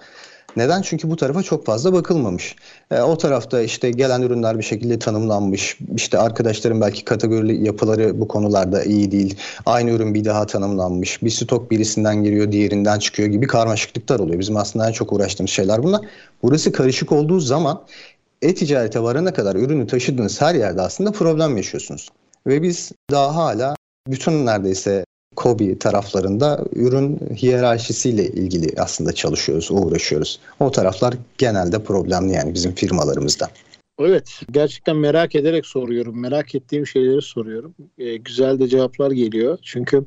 [0.57, 0.83] Neden?
[0.83, 2.57] Çünkü bu tarafa çok fazla bakılmamış.
[2.91, 5.79] E, o tarafta işte gelen ürünler bir şekilde tanımlanmış.
[5.97, 9.37] İşte arkadaşların belki kategorili yapıları bu konularda iyi değil.
[9.67, 11.23] Aynı ürün bir daha tanımlanmış.
[11.23, 14.39] Bir stok birisinden giriyor, diğerinden çıkıyor gibi karmaşıklıklar oluyor.
[14.39, 16.01] Bizim aslında en çok uğraştığımız şeyler bunlar.
[16.43, 17.83] Burası karışık olduğu zaman
[18.43, 22.09] e-ticarete varana kadar ürünü taşıdığınız her yerde aslında problem yaşıyorsunuz.
[22.47, 23.75] Ve biz daha hala
[24.09, 25.05] bütün neredeyse
[25.37, 30.41] Kobi taraflarında ürün hiyerarşisiyle ilgili aslında çalışıyoruz, uğraşıyoruz.
[30.61, 33.51] O taraflar genelde problemli yani bizim firmalarımızda.
[33.99, 36.21] Evet, gerçekten merak ederek soruyorum.
[36.21, 37.75] Merak ettiğim şeyleri soruyorum.
[37.99, 39.59] Ee, güzel de cevaplar geliyor.
[39.63, 40.05] Çünkü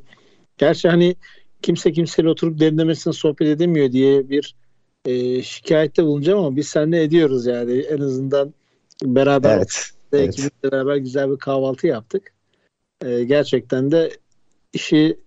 [0.57, 1.15] gerçi hani
[1.61, 4.55] kimse kimseyle oturup derinlemesine sohbet edemiyor diye bir
[5.05, 7.79] e, şikayette bulunacağım ama biz seninle ediyoruz yani.
[7.79, 8.53] En azından
[9.03, 10.49] beraber evet, evet.
[10.63, 12.33] beraber güzel bir kahvaltı yaptık.
[13.05, 14.11] E, gerçekten de
[14.73, 15.19] işi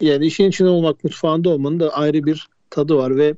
[0.00, 3.34] yani işin içinde olmak, mutfağında olmanın da ayrı bir tadı var ve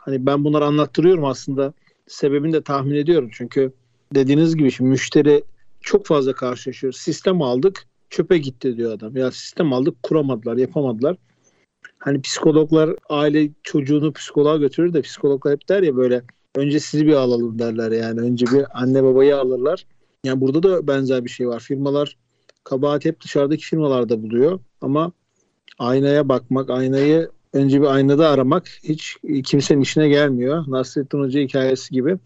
[0.00, 1.72] hani ben bunları anlattırıyorum aslında.
[2.06, 3.30] Sebebini de tahmin ediyorum.
[3.32, 3.72] Çünkü
[4.14, 5.44] dediğiniz gibi şimdi müşteri
[5.80, 6.92] çok fazla karşılaşıyor.
[6.92, 9.16] Sistem aldık, çöpe gitti diyor adam.
[9.16, 11.16] Ya sistem aldık, kuramadılar, yapamadılar.
[11.98, 16.22] Hani psikologlar aile çocuğunu psikoloğa götürür de psikologlar hep der ya böyle
[16.56, 18.20] önce sizi bir alalım derler yani.
[18.20, 19.86] Önce bir anne babayı alırlar.
[20.24, 21.60] Yani burada da benzer bir şey var.
[21.60, 22.16] Firmalar
[22.64, 25.12] kabahat hep dışarıdaki firmalarda buluyor ama
[25.78, 30.64] aynaya bakmak, aynayı önce bir aynada aramak hiç kimsenin işine gelmiyor.
[30.68, 32.16] Nasrettin Hoca hikayesi gibi.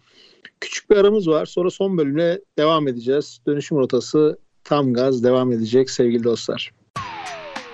[0.60, 1.46] Küçük bir aramız var.
[1.46, 3.40] Sonra son bölümle devam edeceğiz.
[3.46, 6.72] Dönüşüm rotası tam gaz devam edecek sevgili dostlar.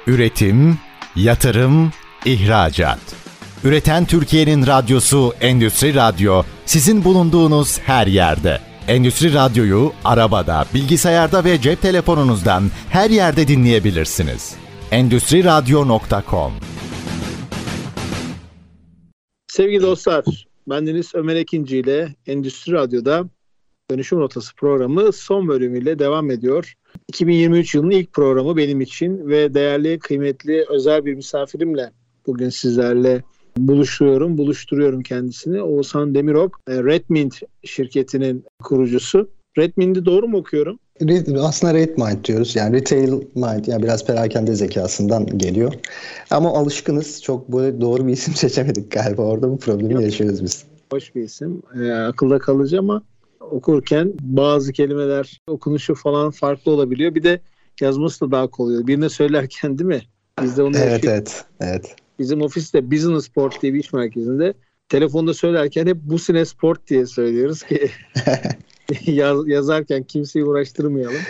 [0.07, 0.79] Üretim,
[1.17, 1.91] yatırım,
[2.25, 3.01] ihracat.
[3.65, 8.61] Üreten Türkiye'nin radyosu Endüstri Radyo sizin bulunduğunuz her yerde.
[8.89, 14.64] Endüstri Radyo'yu arabada, bilgisayarda ve cep telefonunuzdan her yerde dinleyebilirsiniz.
[14.95, 16.53] Endüstri Radyo.com
[19.47, 20.25] Sevgili dostlar,
[20.69, 23.25] bendeniz Ömer Ekinci ile Endüstri Radyo'da
[23.91, 26.75] Dönüşüm Rotası programı son bölümüyle devam ediyor.
[27.09, 31.93] 2023 yılının ilk programı benim için ve değerli, kıymetli, özel bir misafirimle
[32.27, 33.23] bugün sizlerle
[33.57, 35.63] buluşuyorum, buluşturuyorum kendisini.
[35.63, 39.31] Oğuzhan Demirok, Redmint şirketinin kurucusu.
[39.59, 40.79] Redmint'i doğru mu okuyorum?
[41.41, 42.57] Aslında Red Mind diyoruz.
[42.57, 45.75] Yani retail mind yani biraz perakende zekasından geliyor.
[46.31, 47.23] Ama alışkınız.
[47.23, 49.23] Çok böyle doğru bir isim seçemedik galiba.
[49.23, 50.03] Orada bu problemi Yok.
[50.03, 50.65] yaşıyoruz biz.
[50.93, 51.63] Hoş bir isim.
[51.81, 53.03] Ee, akılda kalıcı ama
[53.41, 57.15] okurken bazı kelimeler okunuşu falan farklı olabiliyor.
[57.15, 57.41] Bir de
[57.81, 58.87] yazması da daha kolay oluyor.
[58.87, 60.03] Birine söylerken değil mi?
[60.43, 61.97] Biz de onu Evet, evet, evet.
[62.19, 64.55] bizim ofiste Business Sport diye bir iş merkezinde
[64.89, 67.91] telefonda söylerken hep bu sene sport diye söylüyoruz ki
[69.07, 71.23] yaz, yazarken kimseyi uğraştırmayalım.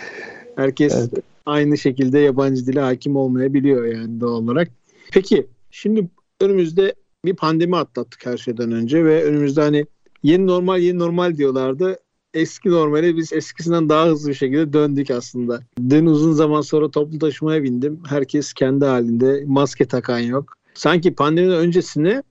[0.57, 1.25] Herkes evet.
[1.47, 4.69] aynı şekilde yabancı dile hakim olmayabiliyor yani doğal olarak.
[5.13, 6.09] Peki şimdi
[6.41, 9.87] önümüzde bir pandemi atlattık her şeyden önce ve önümüzde hani
[10.23, 11.99] yeni normal yeni normal diyorlardı.
[12.35, 15.61] Eski normale biz eskisinden daha hızlı bir şekilde döndük aslında.
[15.91, 18.03] Dün uzun zaman sonra toplu taşımaya bindim.
[18.09, 19.45] Herkes kendi halinde.
[19.47, 20.53] Maske takan yok.
[20.75, 22.23] Sanki pandemiden öncesine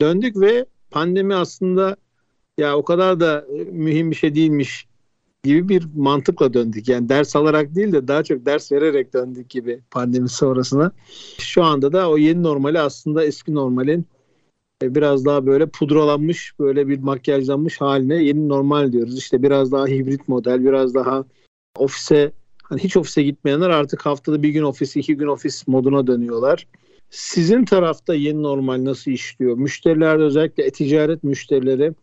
[0.00, 1.96] döndük ve pandemi aslında
[2.58, 4.86] ya o kadar da mühim bir şey değilmiş
[5.44, 6.88] gibi bir mantıkla döndük.
[6.88, 10.92] Yani ders alarak değil de daha çok ders vererek döndük gibi pandemi sonrasına.
[11.38, 14.06] Şu anda da o yeni normali aslında eski normalin
[14.82, 19.18] e, biraz daha böyle pudralanmış, böyle bir makyajlanmış haline yeni normal diyoruz.
[19.18, 21.24] İşte biraz daha hibrit model, biraz daha
[21.76, 26.66] ofise hani hiç ofise gitmeyenler artık haftada bir gün ofis, iki gün ofis moduna dönüyorlar.
[27.10, 29.56] Sizin tarafta yeni normal nasıl işliyor?
[29.56, 31.94] Müşterilerde özellikle e-ticaret müşterileri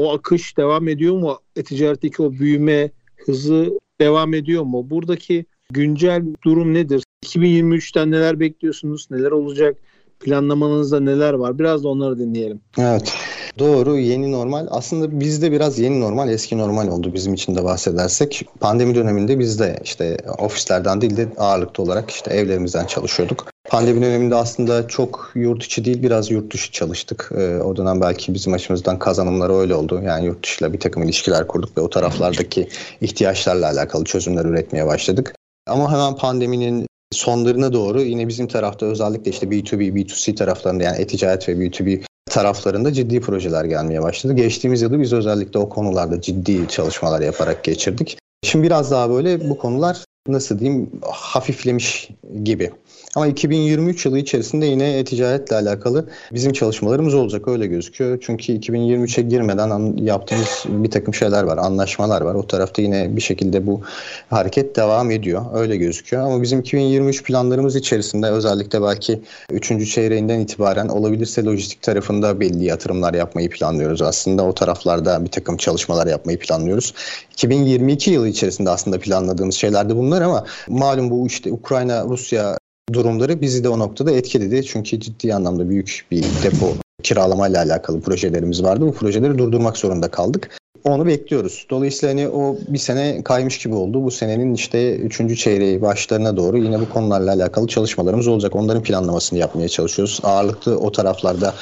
[0.00, 1.38] o akış devam ediyor mu?
[1.56, 4.90] E-ticaretteki o büyüme hızı devam ediyor mu?
[4.90, 7.04] Buradaki güncel durum nedir?
[7.24, 9.08] 2023'ten neler bekliyorsunuz?
[9.10, 9.76] Neler olacak?
[10.20, 11.58] planlamanızda neler var?
[11.58, 12.60] Biraz da onları dinleyelim.
[12.78, 13.12] Evet.
[13.58, 13.98] Doğru.
[13.98, 14.66] Yeni normal.
[14.70, 18.46] Aslında bizde biraz yeni normal, eski normal oldu bizim için de bahsedersek.
[18.60, 23.55] Pandemi döneminde biz de işte ofislerden değil de ağırlıklı olarak işte evlerimizden çalışıyorduk.
[23.68, 27.30] Pandemi döneminde aslında çok yurt içi değil biraz yurt dışı çalıştık.
[27.36, 30.02] Ee, o dönem belki bizim açımızdan kazanımları öyle oldu.
[30.04, 32.68] Yani yurt dışıyla bir takım ilişkiler kurduk ve o taraflardaki
[33.00, 35.34] ihtiyaçlarla alakalı çözümler üretmeye başladık.
[35.66, 41.48] Ama hemen pandeminin sonlarına doğru yine bizim tarafta özellikle işte B2B, B2C taraflarında yani e-ticaret
[41.48, 44.32] ve B2B taraflarında ciddi projeler gelmeye başladı.
[44.32, 48.18] Geçtiğimiz yılı biz özellikle o konularda ciddi çalışmalar yaparak geçirdik.
[48.44, 52.10] Şimdi biraz daha böyle bu konular nasıl diyeyim hafiflemiş
[52.44, 52.70] gibi.
[53.16, 58.18] Ama 2023 yılı içerisinde yine e-ticaretle alakalı bizim çalışmalarımız olacak öyle gözüküyor.
[58.20, 62.34] Çünkü 2023'e girmeden yaptığımız bir takım şeyler var, anlaşmalar var.
[62.34, 63.80] O tarafta yine bir şekilde bu
[64.30, 65.42] hareket devam ediyor.
[65.54, 66.22] Öyle gözüküyor.
[66.22, 69.92] Ama bizim 2023 planlarımız içerisinde özellikle belki 3.
[69.92, 74.42] çeyreğinden itibaren olabilirse lojistik tarafında belli yatırımlar yapmayı planlıyoruz aslında.
[74.42, 76.94] O taraflarda bir takım çalışmalar yapmayı planlıyoruz.
[77.32, 82.58] 2022 yılı içerisinde aslında planladığımız şeyler de bunlar ama malum bu işte Ukrayna, Rusya
[82.92, 84.64] durumları bizi de o noktada etkiledi.
[84.64, 86.66] Çünkü ciddi anlamda büyük bir depo
[87.02, 88.80] kiralamayla alakalı projelerimiz vardı.
[88.80, 90.58] Bu projeleri durdurmak zorunda kaldık.
[90.86, 91.66] Onu bekliyoruz.
[91.70, 94.04] Dolayısıyla hani o bir sene kaymış gibi oldu.
[94.04, 98.56] Bu senenin işte üçüncü çeyreği başlarına doğru yine bu konularla alakalı çalışmalarımız olacak.
[98.56, 100.20] Onların planlamasını yapmaya çalışıyoruz.
[100.22, 101.54] Ağırlıklı o taraflarda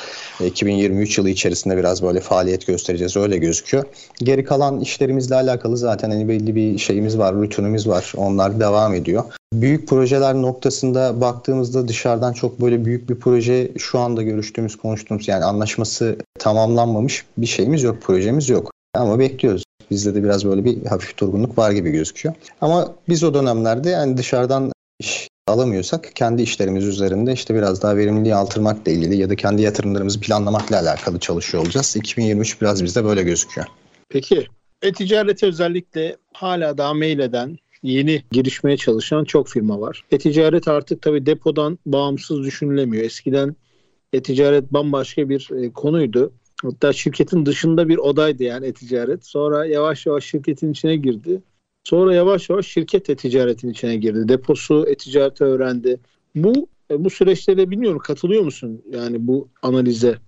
[0.46, 3.16] 2023 yılı içerisinde biraz böyle faaliyet göstereceğiz.
[3.16, 3.84] Öyle gözüküyor.
[4.18, 8.12] Geri kalan işlerimizle alakalı zaten hani belli bir şeyimiz var, rutinimiz var.
[8.16, 9.24] Onlar devam ediyor.
[9.52, 15.44] Büyük projeler noktasında baktığımızda dışarıdan çok böyle büyük bir proje şu anda görüştüğümüz, konuştuğumuz yani
[15.44, 18.74] anlaşması tamamlanmamış bir şeyimiz yok, projemiz yok.
[18.94, 19.64] Ama bekliyoruz.
[19.90, 22.35] Bizde de biraz böyle bir hafif durgunluk var gibi gözüküyor.
[22.61, 28.35] Ama biz o dönemlerde yani dışarıdan iş alamıyorsak kendi işlerimiz üzerinde işte biraz daha verimliliği
[28.35, 31.96] artırmakla ilgili ya da kendi yatırımlarımızı planlamakla alakalı çalışıyor olacağız.
[31.96, 33.66] 2023 biraz bizde böyle gözüküyor.
[34.09, 34.46] Peki
[34.83, 40.04] e-ticarete özellikle hala daha mail eden yeni girişmeye çalışan çok firma var.
[40.11, 43.04] E-ticaret artık tabii depodan bağımsız düşünülemiyor.
[43.04, 43.57] Eskiden
[44.12, 46.33] e-ticaret bambaşka bir e, konuydu.
[46.64, 49.27] Hatta şirketin dışında bir odaydı yani e-ticaret.
[49.27, 51.42] Sonra yavaş yavaş şirketin içine girdi.
[51.85, 54.29] Sonra yavaş yavaş şirket e-ticaretin içine girdi.
[54.29, 56.00] Deposu e-ticareti öğrendi.
[56.35, 60.18] Bu e, bu süreçlere bilmiyorum katılıyor musun yani bu analize?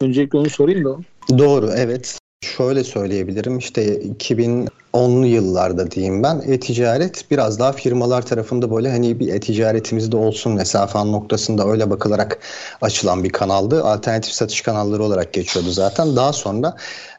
[0.00, 0.98] Öncelikle onu sorayım da.
[1.38, 2.18] Doğru evet.
[2.44, 9.20] Şöyle söyleyebilirim işte 2000 onlu yıllarda diyeyim ben e-ticaret biraz daha firmalar tarafında böyle hani
[9.20, 12.38] bir e-ticaretimiz de olsun mesafen noktasında öyle bakılarak
[12.80, 13.84] açılan bir kanaldı.
[13.84, 16.16] Alternatif satış kanalları olarak geçiyordu zaten.
[16.16, 16.76] Daha sonra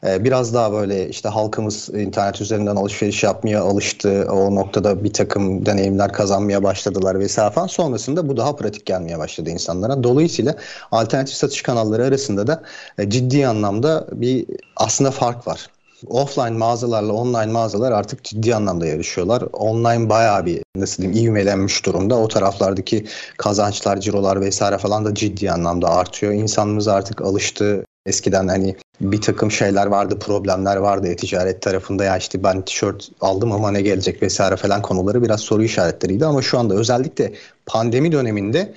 [0.07, 4.27] e, biraz daha böyle işte halkımız internet üzerinden alışveriş yapmaya alıştı.
[4.31, 10.03] O noktada bir takım deneyimler kazanmaya başladılar vesaire Sonrasında bu daha pratik gelmeye başladı insanlara.
[10.03, 10.55] Dolayısıyla
[10.91, 12.63] alternatif satış kanalları arasında da
[12.97, 15.69] e, ciddi anlamda bir aslında fark var
[16.07, 19.41] offline mağazalarla online mağazalar artık ciddi anlamda yarışıyorlar.
[19.41, 22.17] Online bayağı bir nasıl diyeyim ivmelenmiş durumda.
[22.19, 23.05] O taraflardaki
[23.37, 26.33] kazançlar, cirolar vesaire falan da ciddi anlamda artıyor.
[26.33, 27.85] İnsanımız artık alıştı.
[28.05, 32.03] Eskiden hani bir takım şeyler vardı, problemler vardı e-ticaret tarafında.
[32.03, 36.25] Ya işte ben tişört aldım ama ne gelecek vesaire falan konuları biraz soru işaretleriydi.
[36.25, 37.33] Ama şu anda özellikle
[37.65, 38.73] pandemi döneminde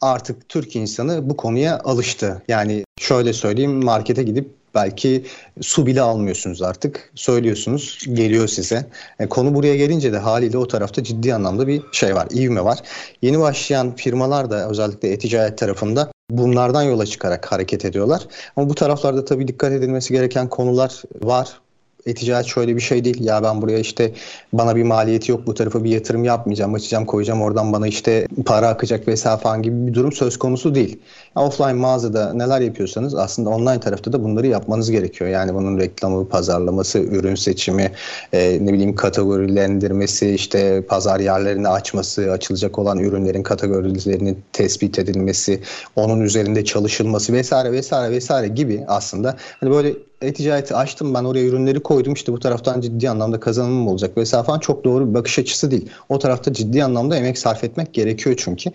[0.00, 2.42] artık Türk insanı bu konuya alıştı.
[2.48, 5.24] Yani şöyle söyleyeyim markete gidip belki
[5.60, 7.10] su bile almıyorsunuz artık.
[7.14, 8.86] Söylüyorsunuz, geliyor size.
[9.18, 12.78] E, konu buraya gelince de haliyle o tarafta ciddi anlamda bir şey var, ivme var.
[13.22, 18.26] Yeni başlayan firmalar da özellikle e-ticaret tarafında bunlardan yola çıkarak hareket ediyorlar.
[18.56, 21.60] Ama bu taraflarda tabii dikkat edilmesi gereken konular var
[22.06, 23.24] e-ticaret şöyle bir şey değil.
[23.24, 24.12] Ya ben buraya işte
[24.52, 26.74] bana bir maliyeti yok bu tarafa bir yatırım yapmayacağım.
[26.74, 30.98] Açacağım koyacağım oradan bana işte para akacak vesaire falan gibi bir durum söz konusu değil.
[31.34, 35.30] Offline mağazada neler yapıyorsanız aslında online tarafta da bunları yapmanız gerekiyor.
[35.30, 37.92] Yani bunun reklamı, pazarlaması, ürün seçimi,
[38.32, 45.60] e, ne bileyim kategorilendirmesi, işte pazar yerlerini açması, açılacak olan ürünlerin kategorilerinin tespit edilmesi,
[45.96, 51.80] onun üzerinde çalışılması vesaire vesaire vesaire gibi aslında hani böyle e-ticareti açtım ben oraya ürünleri
[51.80, 55.70] koydum işte bu taraftan ciddi anlamda kazanımım olacak vesaire falan çok doğru bir bakış açısı
[55.70, 55.90] değil.
[56.08, 58.70] O tarafta ciddi anlamda emek sarf etmek gerekiyor çünkü.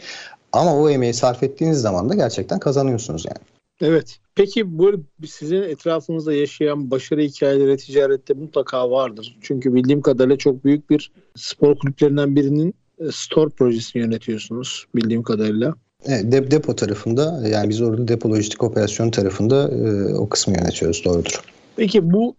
[0.56, 3.46] Ama o emeği sarf ettiğiniz zaman da gerçekten kazanıyorsunuz yani.
[3.82, 4.20] Evet.
[4.36, 4.92] Peki bu
[5.28, 9.38] sizin etrafınızda yaşayan başarı hikayeleri ticarette mutlaka vardır.
[9.42, 15.74] Çünkü bildiğim kadarıyla çok büyük bir spor kulüplerinden birinin e, store projesini yönetiyorsunuz bildiğim kadarıyla.
[16.06, 21.06] Evet, dep depo tarafında yani biz orada depo lojistik operasyon tarafında e, o kısmı yönetiyoruz
[21.06, 21.42] doğrudur.
[21.76, 22.36] Peki bu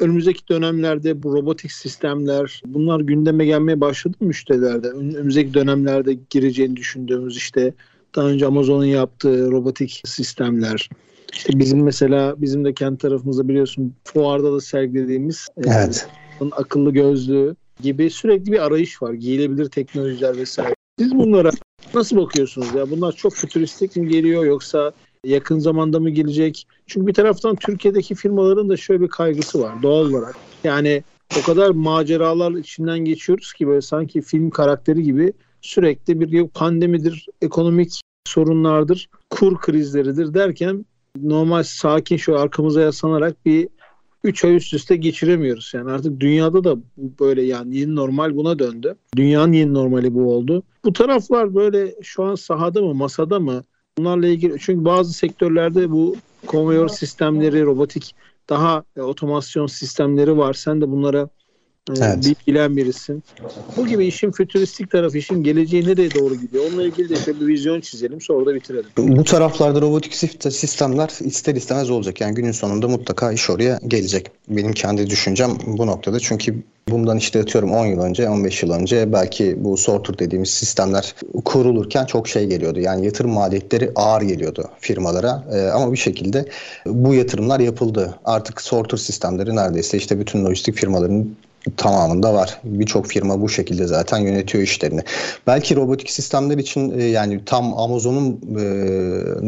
[0.00, 4.88] önümüzdeki dönemlerde bu robotik sistemler bunlar gündeme gelmeye başladı mı müşterilerde?
[4.88, 7.74] Önümüzdeki dönemlerde gireceğini düşündüğümüz işte
[8.16, 10.88] daha önce Amazon'un yaptığı robotik sistemler.
[11.32, 16.08] İşte bizim mesela bizim de kendi tarafımızda biliyorsun fuarda da sergilediğimiz e, evet.
[16.40, 19.12] e, akıllı gözlüğü gibi sürekli bir arayış var.
[19.12, 20.74] Giyilebilir teknolojiler vesaire.
[20.98, 21.50] Siz bunlara
[21.94, 22.90] nasıl bakıyorsunuz ya?
[22.90, 24.92] Bunlar çok fütüristik mi geliyor yoksa
[25.24, 26.66] yakın zamanda mı gelecek?
[26.86, 30.36] Çünkü bir taraftan Türkiye'deki firmaların da şöyle bir kaygısı var doğal olarak.
[30.64, 31.02] Yani
[31.40, 38.00] o kadar maceralar içinden geçiyoruz ki böyle sanki film karakteri gibi sürekli bir pandemidir, ekonomik
[38.26, 40.84] sorunlardır, kur krizleridir derken
[41.22, 43.68] normal sakin şu arkamıza yaslanarak bir
[44.24, 45.72] 3 ay üst üste geçiremiyoruz.
[45.74, 48.94] Yani artık dünyada da böyle yani yeni normal buna döndü.
[49.16, 50.62] Dünyanın yeni normali bu oldu.
[50.84, 53.64] Bu taraflar böyle şu an sahada mı masada mı?
[54.00, 58.14] Bunlarla ilgili çünkü bazı sektörlerde bu konveyör sistemleri, robotik
[58.48, 60.54] daha e, otomasyon sistemleri var.
[60.54, 61.28] Sen de bunlara
[61.98, 62.46] evet.
[62.46, 63.22] bilen birisin.
[63.76, 66.64] Bu gibi işin fütüristik tarafı, işin geleceği nereye doğru gidiyor?
[66.68, 68.90] Onunla ilgili de şöyle bir vizyon çizelim sonra da bitirelim.
[68.96, 72.20] Bu taraflarda robotik sistemler ister istemez olacak.
[72.20, 74.30] Yani günün sonunda mutlaka iş oraya gelecek.
[74.48, 76.20] Benim kendi düşüncem bu noktada.
[76.20, 76.54] Çünkü
[76.88, 81.14] bundan işte atıyorum 10 yıl önce, 15 yıl önce belki bu sortur dediğimiz sistemler
[81.44, 82.80] kurulurken çok şey geliyordu.
[82.80, 85.44] Yani yatırım maliyetleri ağır geliyordu firmalara.
[85.52, 86.44] Ee, ama bir şekilde
[86.86, 88.18] bu yatırımlar yapıldı.
[88.24, 91.36] Artık sortur sistemleri neredeyse işte bütün lojistik firmaların
[91.76, 92.60] tamamında var.
[92.64, 95.00] Birçok firma bu şekilde zaten yönetiyor işlerini.
[95.46, 98.64] Belki robotik sistemler için e, yani tam Amazon'un e,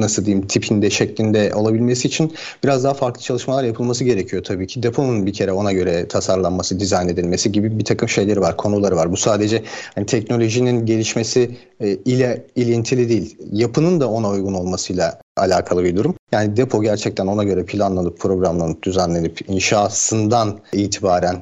[0.00, 2.32] nasıl diyeyim tipinde şeklinde olabilmesi için
[2.64, 4.82] biraz daha farklı çalışmalar yapılması gerekiyor tabii ki.
[4.82, 9.12] Deponun bir kere ona göre tasarlanması, dizayn edilmesi gibi bir takım şeyleri var, konuları var.
[9.12, 9.62] Bu sadece
[9.94, 11.50] hani teknolojinin gelişmesi
[11.80, 13.36] e, ile ilintili değil.
[13.52, 16.14] Yapının da ona uygun olmasıyla alakalı bir durum.
[16.32, 21.36] Yani depo gerçekten ona göre planlanıp, programlanıp, düzenlenip inşasından itibaren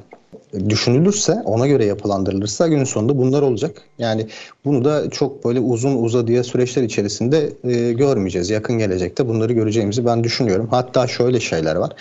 [0.69, 3.81] düşünülürse, ona göre yapılandırılırsa günün sonunda bunlar olacak.
[3.99, 4.27] Yani
[4.65, 8.49] bunu da çok böyle uzun uzadıya süreçler içerisinde e, görmeyeceğiz.
[8.49, 10.67] Yakın gelecekte bunları göreceğimizi ben düşünüyorum.
[10.71, 11.91] Hatta şöyle şeyler var.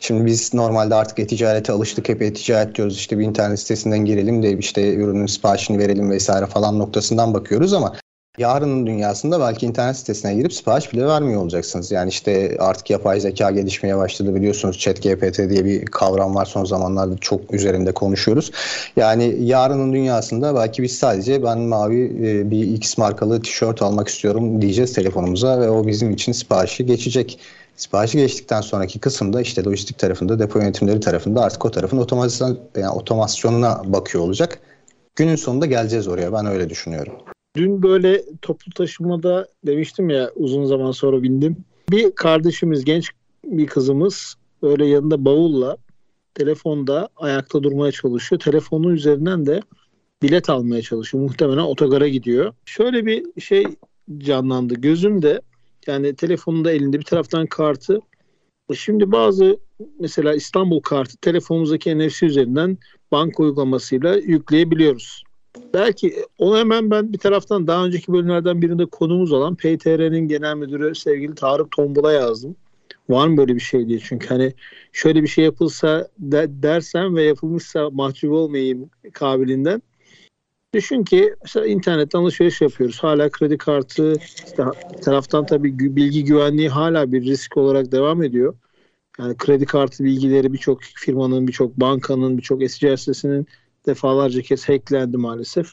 [0.00, 2.08] Şimdi biz normalde artık e-ticarete alıştık.
[2.08, 2.96] Hep e-ticaret diyoruz.
[2.96, 7.92] İşte bir internet sitesinden girelim de işte ürünün siparişini verelim vesaire falan noktasından bakıyoruz ama
[8.38, 11.90] Yarının dünyasında belki internet sitesine girip sipariş bile vermiyor olacaksınız.
[11.90, 14.78] Yani işte artık yapay zeka gelişmeye başladı biliyorsunuz.
[14.78, 18.50] ChatGPT diye bir kavram var son zamanlarda çok üzerinde konuşuyoruz.
[18.96, 24.62] Yani yarının dünyasında belki biz sadece ben mavi e, bir X markalı tişört almak istiyorum
[24.62, 27.38] diyeceğiz telefonumuza ve o bizim için siparişi geçecek.
[27.76, 32.90] Siparişi geçtikten sonraki kısımda işte lojistik tarafında, depo yönetimleri tarafında artık o tarafın otomasyon, yani
[32.90, 34.58] otomasyonuna bakıyor olacak.
[35.16, 36.32] Günün sonunda geleceğiz oraya.
[36.32, 37.12] Ben öyle düşünüyorum.
[37.56, 41.56] Dün böyle toplu taşımada demiştim ya uzun zaman sonra bindim.
[41.90, 43.10] Bir kardeşimiz, genç
[43.44, 45.76] bir kızımız böyle yanında bavulla
[46.34, 48.40] telefonda ayakta durmaya çalışıyor.
[48.40, 49.60] Telefonun üzerinden de
[50.22, 51.24] bilet almaya çalışıyor.
[51.24, 52.52] Muhtemelen otogara gidiyor.
[52.64, 53.66] Şöyle bir şey
[54.18, 55.40] canlandı gözümde.
[55.86, 58.00] Yani telefonunda elinde bir taraftan kartı.
[58.74, 59.58] Şimdi bazı
[60.00, 62.78] mesela İstanbul kartı telefonumuzdaki NFC üzerinden
[63.12, 65.25] banka uygulamasıyla yükleyebiliyoruz.
[65.74, 70.94] Belki onu hemen ben bir taraftan daha önceki bölümlerden birinde konumuz olan PTR'nin genel müdürü
[70.94, 72.56] sevgili Tarık Tombul'a yazdım.
[73.08, 73.98] Var mı böyle bir şey diye.
[73.98, 74.54] Çünkü hani
[74.92, 79.82] şöyle bir şey yapılsa de, dersem ve yapılmışsa mahcup olmayayım kabilinden.
[80.74, 82.98] Düşün ki mesela internetten alışveriş yapıyoruz.
[83.02, 84.64] Hala kredi kartı işte
[85.02, 88.54] taraftan tabii bilgi güvenliği hala bir risk olarak devam ediyor.
[89.18, 93.46] Yani kredi kartı bilgileri birçok firmanın, birçok bankanın, birçok e sitesinin
[93.86, 95.72] defalarca kez hacklendi maalesef.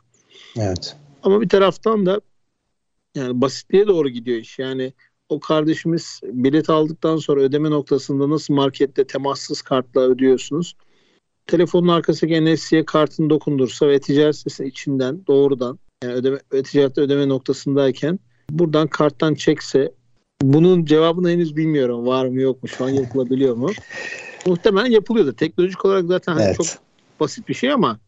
[0.57, 0.95] Evet.
[1.23, 2.21] Ama bir taraftan da
[3.15, 4.59] yani basitliğe doğru gidiyor iş.
[4.59, 4.93] Yani
[5.29, 10.75] o kardeşimiz bilet aldıktan sonra ödeme noktasında nasıl markette temassız kartla ödüyorsunuz?
[11.47, 18.19] Telefonun arkasındaki NFC'ye kartını dokundursa ve ticaret sitesi içinden doğrudan yani ödeme, ticarette ödeme noktasındayken
[18.49, 19.91] buradan karttan çekse
[20.41, 22.07] bunun cevabını henüz bilmiyorum.
[22.07, 22.69] Var mı yok mu?
[22.69, 23.69] Şu an yapılabiliyor mu?
[24.45, 25.33] Muhtemelen yapılıyordu.
[25.33, 26.55] Teknolojik olarak zaten hani Evet.
[26.57, 26.67] çok
[27.19, 27.99] basit bir şey ama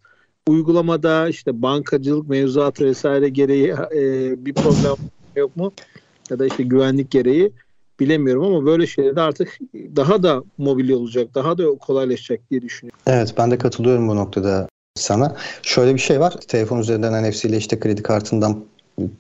[0.47, 4.01] uygulamada işte bankacılık mevzuatı vesaire gereği e,
[4.45, 4.95] bir problem
[5.35, 5.71] yok mu?
[6.29, 7.51] Ya da işte güvenlik gereği
[7.99, 12.99] bilemiyorum ama böyle şeylerde artık daha da mobil olacak, daha da kolaylaşacak diye düşünüyorum.
[13.07, 15.35] Evet ben de katılıyorum bu noktada sana.
[15.61, 16.31] Şöyle bir şey var.
[16.47, 18.65] Telefon üzerinden NFC ile işte kredi kartından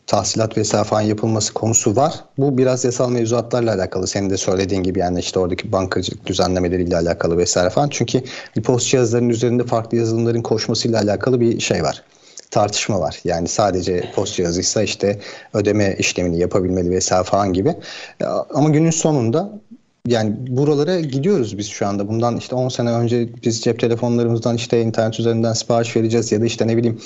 [0.07, 2.13] tahsilat vesaire falan yapılması konusu var.
[2.37, 4.07] Bu biraz yasal mevzuatlarla alakalı.
[4.07, 7.89] Senin de söylediğin gibi yani işte oradaki bankacılık düzenlemeleriyle alakalı vesaire falan.
[7.89, 8.23] Çünkü
[8.63, 12.03] post cihazlarının üzerinde farklı yazılımların koşmasıyla alakalı bir şey var.
[12.51, 13.19] Tartışma var.
[13.23, 15.19] Yani sadece post cihazıysa işte
[15.53, 17.75] ödeme işlemini yapabilmeli vesaire falan gibi.
[18.53, 19.49] Ama günün sonunda
[20.07, 22.07] yani buralara gidiyoruz biz şu anda.
[22.07, 26.45] Bundan işte 10 sene önce biz cep telefonlarımızdan işte internet üzerinden sipariş vereceğiz ya da
[26.45, 26.99] işte ne bileyim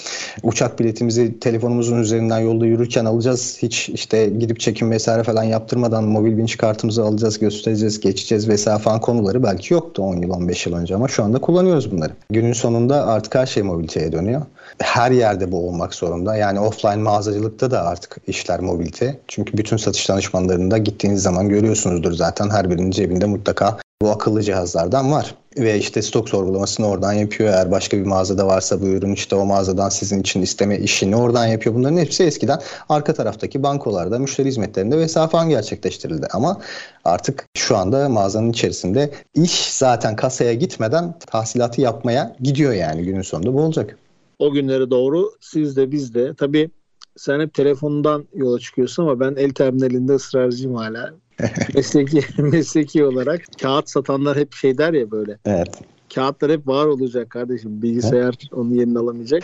[0.44, 3.58] uçak biletimizi telefonumuzun üzerinden yolda yürürken alacağız.
[3.62, 9.02] Hiç işte gidip çekim vesaire falan yaptırmadan mobil binç kartımızı alacağız, göstereceğiz, geçeceğiz vesaire falan
[9.02, 12.12] konuları belki yoktu 10 yıl 15 yıl önce ama şu anda kullanıyoruz bunları.
[12.30, 14.42] Günün sonunda artık her şey mobiliteye dönüyor.
[14.82, 16.36] Her yerde bu olmak zorunda.
[16.36, 19.20] Yani offline mağazacılıkta da artık işler mobilite.
[19.28, 25.12] Çünkü bütün satış danışmanlarında gittiğiniz zaman görüyorsunuzdur zaten her birinin cebinde mutlaka bu akıllı cihazlardan
[25.12, 25.36] var.
[25.58, 27.50] Ve işte stok sorgulamasını oradan yapıyor.
[27.54, 31.46] Eğer başka bir mağazada varsa bu ürün işte o mağazadan sizin için isteme işini oradan
[31.46, 31.76] yapıyor.
[31.76, 32.60] Bunların hepsi eskiden
[32.90, 36.28] arka taraftaki bankolarda, müşteri hizmetlerinde vesaire falan gerçekleştirildi.
[36.34, 36.62] Ama
[37.06, 43.54] artık şu anda mağazanın içerisinde iş zaten kasaya gitmeden tahsilatı yapmaya gidiyor yani günün sonunda
[43.54, 43.98] bu olacak.
[44.40, 46.70] O günlere doğru siz de biz de tabii
[47.18, 51.14] sen hep telefondan yola çıkıyorsun ama ben el terminalinde ısrarcıyım hala.
[51.76, 55.38] mesleki mesleki olarak kağıt satanlar hep şey der ya böyle.
[55.46, 55.70] Evet.
[56.16, 57.82] Kağıtlar hep var olacak kardeşim.
[57.82, 58.54] Bilgisayar evet.
[58.54, 59.44] onun yerini alamayacak.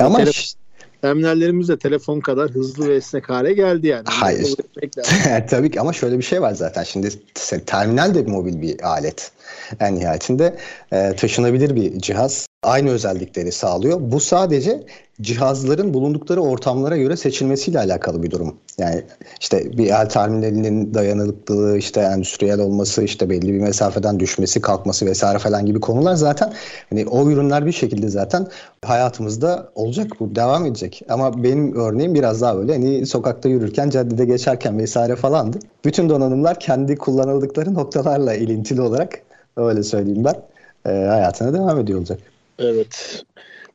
[0.00, 0.42] Ama Telefon,
[1.02, 4.04] terminallerimiz de telefon kadar hızlı ve esnek hale geldi yani.
[4.06, 4.54] Hayır.
[5.50, 6.82] Tabii ki ama şöyle bir şey var zaten.
[6.82, 7.08] Şimdi
[7.66, 9.32] terminal de mobil bir alet.
[9.80, 10.56] En nihayetinde
[10.92, 12.46] e, taşınabilir bir cihaz.
[12.62, 13.98] Aynı özellikleri sağlıyor.
[14.00, 14.82] Bu sadece
[15.20, 18.56] cihazların bulundukları ortamlara göre seçilmesiyle alakalı bir durum.
[18.78, 19.02] Yani
[19.40, 25.38] işte bir el terminalinin dayanıklılığı, işte endüstriyel olması, işte belli bir mesafeden düşmesi, kalkması vesaire
[25.38, 26.52] falan gibi konular zaten
[26.90, 28.46] hani o ürünler bir şekilde zaten
[28.84, 31.02] hayatımızda olacak bu devam edecek.
[31.08, 35.58] Ama benim örneğim biraz daha böyle hani sokakta yürürken, caddede geçerken vesaire falandı.
[35.84, 39.20] Bütün donanımlar kendi kullanıldıkları noktalarla ilintili olarak
[39.56, 40.42] öyle söyleyeyim ben
[40.92, 42.20] e, hayatına devam ediyor olacak.
[42.58, 43.22] Evet.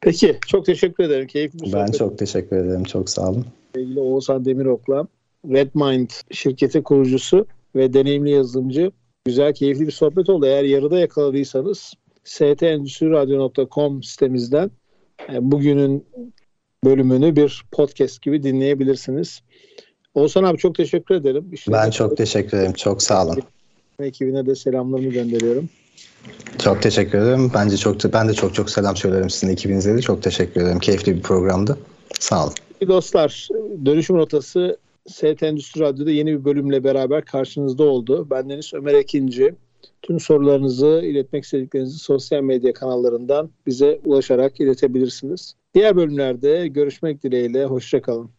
[0.02, 1.28] Peki çok teşekkür ederim.
[1.28, 2.84] Keyifli bir Ben çok teşekkür ederim.
[2.84, 3.46] Çok sağ olun.
[3.76, 5.08] Sevgili Oğuzhan Demirok'la
[5.46, 8.92] Redmind şirketi kurucusu ve deneyimli yazılımcı.
[9.26, 10.46] Güzel, keyifli bir sohbet oldu.
[10.46, 14.72] Eğer yarıda yakaladıysanız stendüstriradyo.com sitemizden
[15.40, 16.06] bugünün
[16.86, 19.42] bölümünü bir podcast gibi dinleyebilirsiniz.
[20.14, 21.50] Oğuzhan abi çok teşekkür ederim.
[21.54, 22.74] İşte ben çok teşekkür ederim.
[22.74, 23.44] Çok sağ olun.
[24.00, 25.70] Ekibine de selamlarımı gönderiyorum.
[26.60, 27.52] Çok teşekkür ederim.
[27.54, 30.02] Bence çok ben de çok çok selam söylerim sizin ekibinize de.
[30.02, 30.80] Çok teşekkür ederim.
[30.80, 31.78] Keyifli bir programdı.
[32.20, 32.54] Sağ olun.
[32.88, 33.48] Dostlar,
[33.86, 34.78] Dönüşüm Rotası
[35.08, 38.28] ST Endüstri Radyo'da yeni bir bölümle beraber karşınızda oldu.
[38.30, 39.56] Bendeniz Ömer Ekinci.
[40.02, 45.54] Tüm sorularınızı, iletmek istediklerinizi sosyal medya kanallarından bize ulaşarak iletebilirsiniz.
[45.74, 47.66] Diğer bölümlerde görüşmek dileğiyle.
[47.66, 48.30] Hoşçakalın.